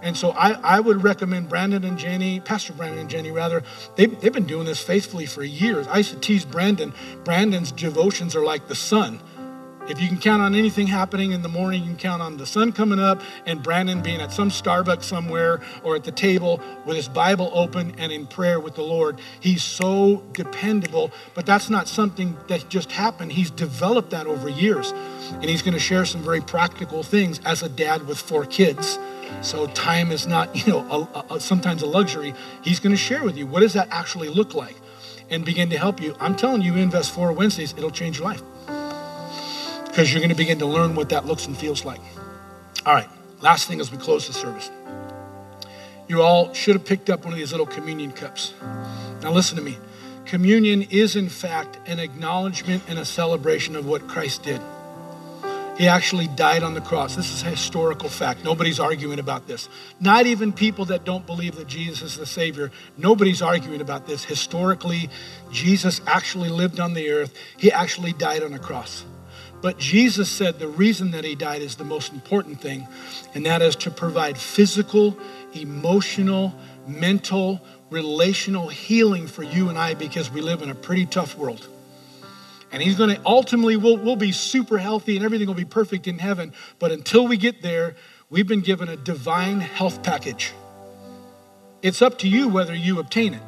[0.00, 3.62] And so I, I would recommend Brandon and Jenny, Pastor Brandon and Jenny rather,
[3.96, 5.86] they, they've been doing this faithfully for years.
[5.88, 6.92] I used to tease Brandon,
[7.24, 9.20] Brandon's devotions are like the sun.
[9.86, 12.46] If you can count on anything happening in the morning, you can count on the
[12.46, 16.96] sun coming up and Brandon being at some Starbucks somewhere or at the table with
[16.96, 19.20] his Bible open and in prayer with the Lord.
[19.40, 23.32] He's so dependable, but that's not something that just happened.
[23.32, 24.92] He's developed that over years.
[25.32, 28.98] And he's going to share some very practical things as a dad with four kids.
[29.42, 32.32] So time is not, you know, a, a, sometimes a luxury.
[32.62, 34.76] He's going to share with you what does that actually look like
[35.28, 36.16] and begin to help you.
[36.20, 38.42] I'm telling you, invest four Wednesdays, it'll change your life
[39.94, 42.00] because you're going to begin to learn what that looks and feels like.
[42.84, 43.08] All right,
[43.40, 44.68] last thing as we close the service.
[46.08, 48.54] You all should have picked up one of these little communion cups.
[49.22, 49.78] Now, listen to me.
[50.24, 54.60] Communion is, in fact, an acknowledgement and a celebration of what Christ did.
[55.78, 57.14] He actually died on the cross.
[57.14, 58.42] This is a historical fact.
[58.42, 59.68] Nobody's arguing about this.
[60.00, 62.72] Not even people that don't believe that Jesus is the Savior.
[62.98, 64.24] Nobody's arguing about this.
[64.24, 65.08] Historically,
[65.52, 67.32] Jesus actually lived on the earth.
[67.58, 69.04] He actually died on a cross.
[69.64, 72.86] But Jesus said the reason that he died is the most important thing,
[73.32, 75.18] and that is to provide physical,
[75.54, 76.54] emotional,
[76.86, 81.66] mental, relational healing for you and I because we live in a pretty tough world.
[82.72, 86.06] And he's going to ultimately, we'll, we'll be super healthy and everything will be perfect
[86.06, 86.52] in heaven.
[86.78, 87.96] But until we get there,
[88.28, 90.52] we've been given a divine health package.
[91.80, 93.42] It's up to you whether you obtain it.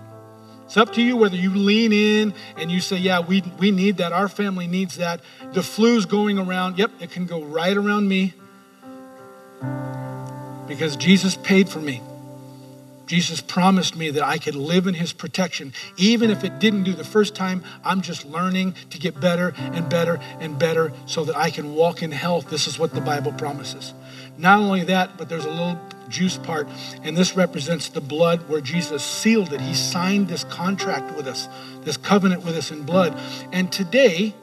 [0.67, 3.99] It's up to you whether you lean in and you say, Yeah, we, we need
[3.99, 4.12] that.
[4.12, 5.21] Our family needs that.
[5.53, 6.77] The flu's going around.
[6.77, 8.35] Yep, it can go right around me.
[10.67, 12.03] Because Jesus paid for me.
[13.07, 15.73] Jesus promised me that I could live in his protection.
[15.97, 19.89] Even if it didn't do the first time, I'm just learning to get better and
[19.89, 22.51] better and better so that I can walk in health.
[22.51, 23.95] This is what the Bible promises.
[24.37, 25.79] Not only that, but there's a little
[26.09, 26.69] juice part,
[27.03, 29.61] and this represents the blood where Jesus sealed it.
[29.61, 31.49] He signed this contract with us,
[31.83, 33.19] this covenant with us in blood.
[33.53, 34.35] And today,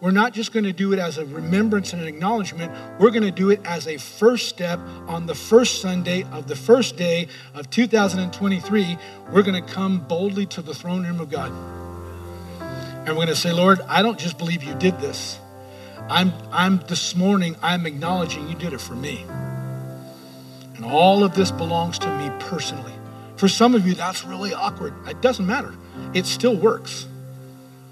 [0.00, 2.70] we're not just going to do it as a remembrance and an acknowledgement.
[3.00, 6.56] We're going to do it as a first step on the first Sunday of the
[6.56, 8.98] first day of 2023.
[9.32, 11.52] We're going to come boldly to the throne room of God.
[12.60, 15.38] And we're going to say, Lord, I don't just believe you did this.
[16.08, 19.24] I'm, I'm this morning, I'm acknowledging you did it for me.
[20.84, 22.92] And all of this belongs to me personally.
[23.36, 24.92] For some of you, that's really awkward.
[25.08, 25.74] It doesn't matter,
[26.12, 27.06] it still works.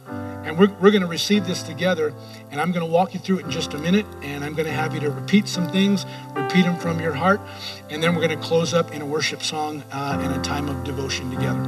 [0.06, 2.12] And we're, we're going to receive this together,
[2.50, 4.66] and I'm going to walk you through it in just a minute, and I'm going
[4.66, 7.40] to have you to repeat some things, repeat them from your heart,
[7.88, 10.68] and then we're going to close up in a worship song uh, in a time
[10.68, 11.62] of devotion together.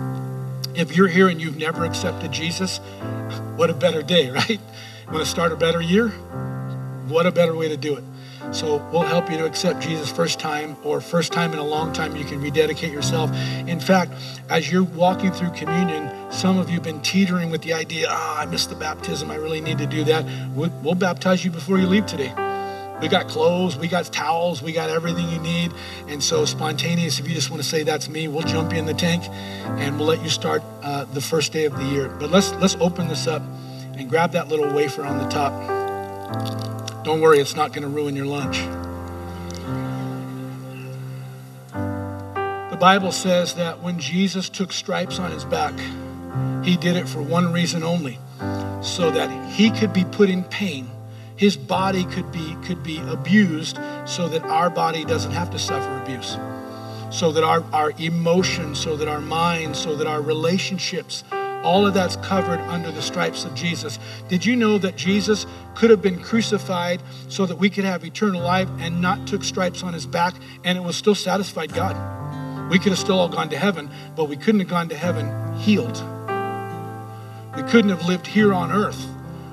[0.74, 2.80] If you're here and you've never accepted Jesus,
[3.56, 4.60] what a better day, right?
[5.06, 6.08] Want to start a better year?
[7.08, 8.04] What a better way to do it.
[8.52, 11.92] So we'll help you to accept Jesus first time or first time in a long
[11.92, 12.16] time.
[12.16, 13.30] You can rededicate yourself.
[13.66, 14.12] In fact,
[14.48, 18.36] as you're walking through communion, some of you have been teetering with the idea, ah,
[18.36, 19.30] oh, I missed the baptism.
[19.30, 20.24] I really need to do that.
[20.54, 22.32] We'll, we'll baptize you before you leave today.
[23.00, 25.72] We got clothes, we got towels, we got everything you need.
[26.08, 28.86] And so, spontaneous, if you just want to say that's me, we'll jump you in
[28.86, 29.24] the tank
[29.78, 32.08] and we'll let you start uh, the first day of the year.
[32.08, 33.42] But let's let's open this up
[33.96, 36.73] and grab that little wafer on the top.
[37.04, 38.60] Don't worry, it's not going to ruin your lunch.
[42.70, 45.78] The Bible says that when Jesus took stripes on his back,
[46.64, 48.18] he did it for one reason only
[48.80, 50.90] so that he could be put in pain.
[51.36, 56.02] His body could be, could be abused so that our body doesn't have to suffer
[56.02, 56.38] abuse.
[57.10, 61.22] So that our, our emotions, so that our minds, so that our relationships,
[61.64, 63.98] all of that's covered under the stripes of Jesus.
[64.28, 68.42] Did you know that Jesus could have been crucified so that we could have eternal
[68.42, 71.96] life and not took stripes on his back and it was still satisfied God?
[72.70, 75.56] We could have still all gone to heaven, but we couldn't have gone to heaven
[75.56, 76.02] healed.
[77.56, 79.06] We couldn't have lived here on earth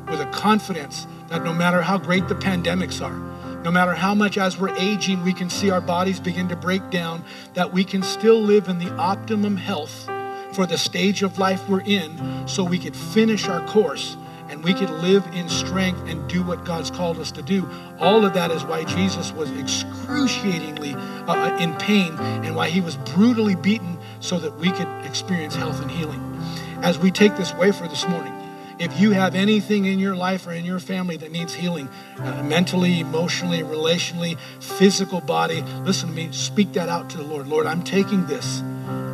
[0.10, 3.18] with a confidence that no matter how great the pandemics are,
[3.64, 6.90] no matter how much as we're aging we can see our bodies begin to break
[6.90, 10.10] down, that we can still live in the optimum health
[10.54, 14.18] for the stage of life we're in so we could finish our course
[14.52, 17.68] and we could live in strength and do what God's called us to do.
[18.00, 22.82] All of that is why Jesus was excruciatingly uh, uh, in pain and why he
[22.82, 26.22] was brutally beaten so that we could experience health and healing.
[26.84, 28.34] As we take this wafer this morning,
[28.78, 31.88] if you have anything in your life or in your family that needs healing,
[32.18, 37.48] uh, mentally, emotionally, relationally, physical body, listen to me, speak that out to the Lord.
[37.48, 38.64] Lord, I'm taking this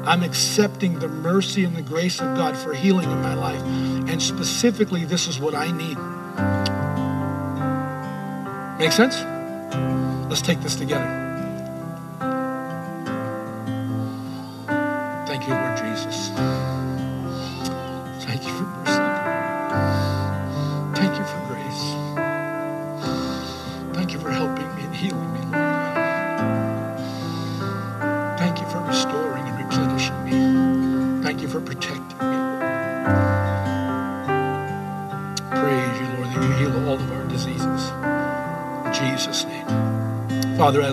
[0.08, 3.62] I'm accepting the mercy and the grace of God for healing in my life.
[4.10, 5.98] And specifically, this is what I need.
[8.80, 9.18] Make sense?
[10.30, 11.27] Let's take this together.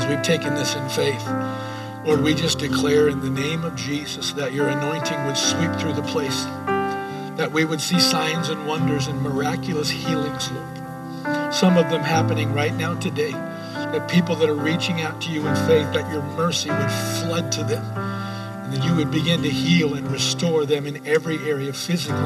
[0.07, 1.27] We've taken this in faith,
[2.05, 5.95] Lord, we just declare in the name of Jesus that your anointing would sweep through
[5.95, 6.45] the place,
[7.37, 11.55] that we would see signs and wonders and miraculous healings, Lord.
[11.55, 13.33] Some of them happening right now today.
[13.33, 16.91] That people that are reaching out to you in faith, that your mercy would
[17.23, 17.85] flood to them
[18.65, 22.17] and that you would begin to heal and restore them in every area, physically,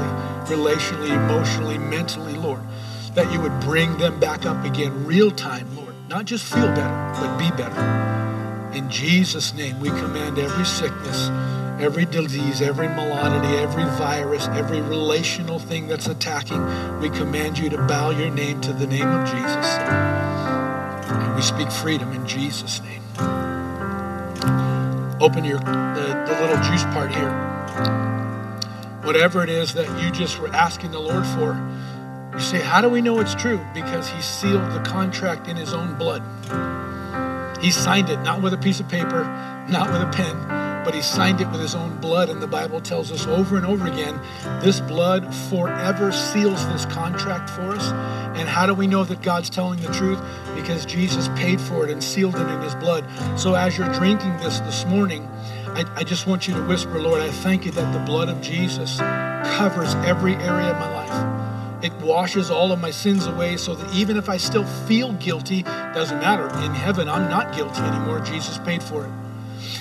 [0.46, 2.62] relationally, emotionally, mentally, Lord.
[3.14, 5.87] That you would bring them back up again, real time, Lord.
[6.08, 8.74] Not just feel better, but be better.
[8.74, 11.28] In Jesus' name, we command every sickness,
[11.80, 16.64] every disease, every malady, every virus, every relational thing that's attacking,
[17.00, 19.78] we command you to bow your name to the name of Jesus.
[21.12, 23.02] And we speak freedom in Jesus' name
[25.20, 27.30] open your the, the little juice part here.
[29.02, 31.54] Whatever it is that you just were asking the Lord for,
[32.38, 33.60] you say, How do we know it's true?
[33.74, 36.22] Because He sealed the contract in His own blood.
[37.60, 39.24] He signed it, not with a piece of paper,
[39.68, 42.30] not with a pen, but he signed it with his own blood.
[42.30, 44.20] And the Bible tells us over and over again
[44.62, 47.90] this blood forever seals this contract for us.
[48.38, 50.20] And how do we know that God's telling the truth?
[50.54, 53.04] Because Jesus paid for it and sealed it in his blood.
[53.36, 55.28] So as you're drinking this this morning,
[55.66, 58.40] I, I just want you to whisper, Lord, I thank you that the blood of
[58.40, 61.47] Jesus covers every area of my life.
[61.82, 65.62] It washes all of my sins away so that even if I still feel guilty,
[65.62, 66.48] doesn't matter.
[66.64, 68.20] In heaven, I'm not guilty anymore.
[68.20, 69.10] Jesus paid for it.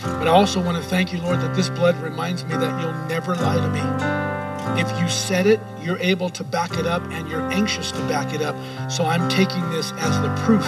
[0.02, 3.08] But I also want to thank you, Lord, that this blood reminds me that you'll
[3.08, 4.82] never lie to me.
[4.82, 8.34] If you said it, you're able to back it up and you're anxious to back
[8.34, 8.56] it up.
[8.92, 10.66] So I'm taking this as the proof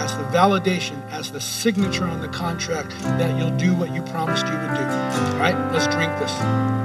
[0.00, 4.46] as the validation, as the signature on the contract that you'll do what you promised
[4.46, 4.82] you would do.
[4.82, 6.79] All right, let's drink this.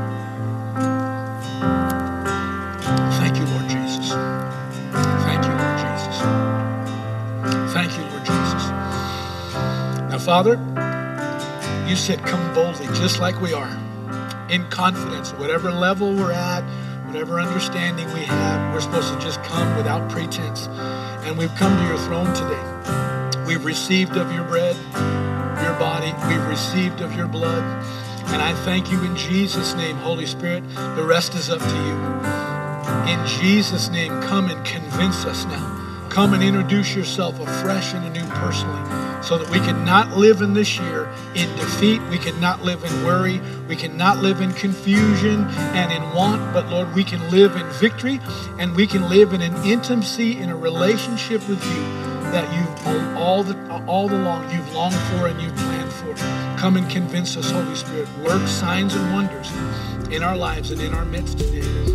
[10.25, 10.55] Father,
[11.87, 13.69] you said, come boldly, just like we are,
[14.49, 16.63] in confidence, whatever level we're at,
[17.05, 20.65] whatever understanding we have, we're supposed to just come without pretense.
[21.25, 23.45] And we've come to your throne today.
[23.45, 24.75] We've received of your bread,
[25.63, 26.11] your body.
[26.27, 27.61] We've received of your blood.
[28.33, 30.63] And I thank you in Jesus' name, Holy Spirit.
[30.95, 33.13] The rest is up to you.
[33.13, 35.74] In Jesus' name, come and convince us now.
[36.15, 40.53] Come and introduce yourself afresh and anew personally so that we can not live in
[40.53, 42.01] this year in defeat.
[42.03, 43.41] We can not live in worry.
[43.67, 45.43] We can not live in confusion
[45.75, 48.21] and in want, but Lord, we can live in victory
[48.57, 51.81] and we can live in an intimacy, in a relationship with you
[52.31, 56.15] that you've all the all the long you've longed for and you've planned for.
[56.57, 58.07] Come and convince us, Holy Spirit.
[58.19, 59.51] Work signs and wonders
[60.09, 61.94] in our lives and in our midst today.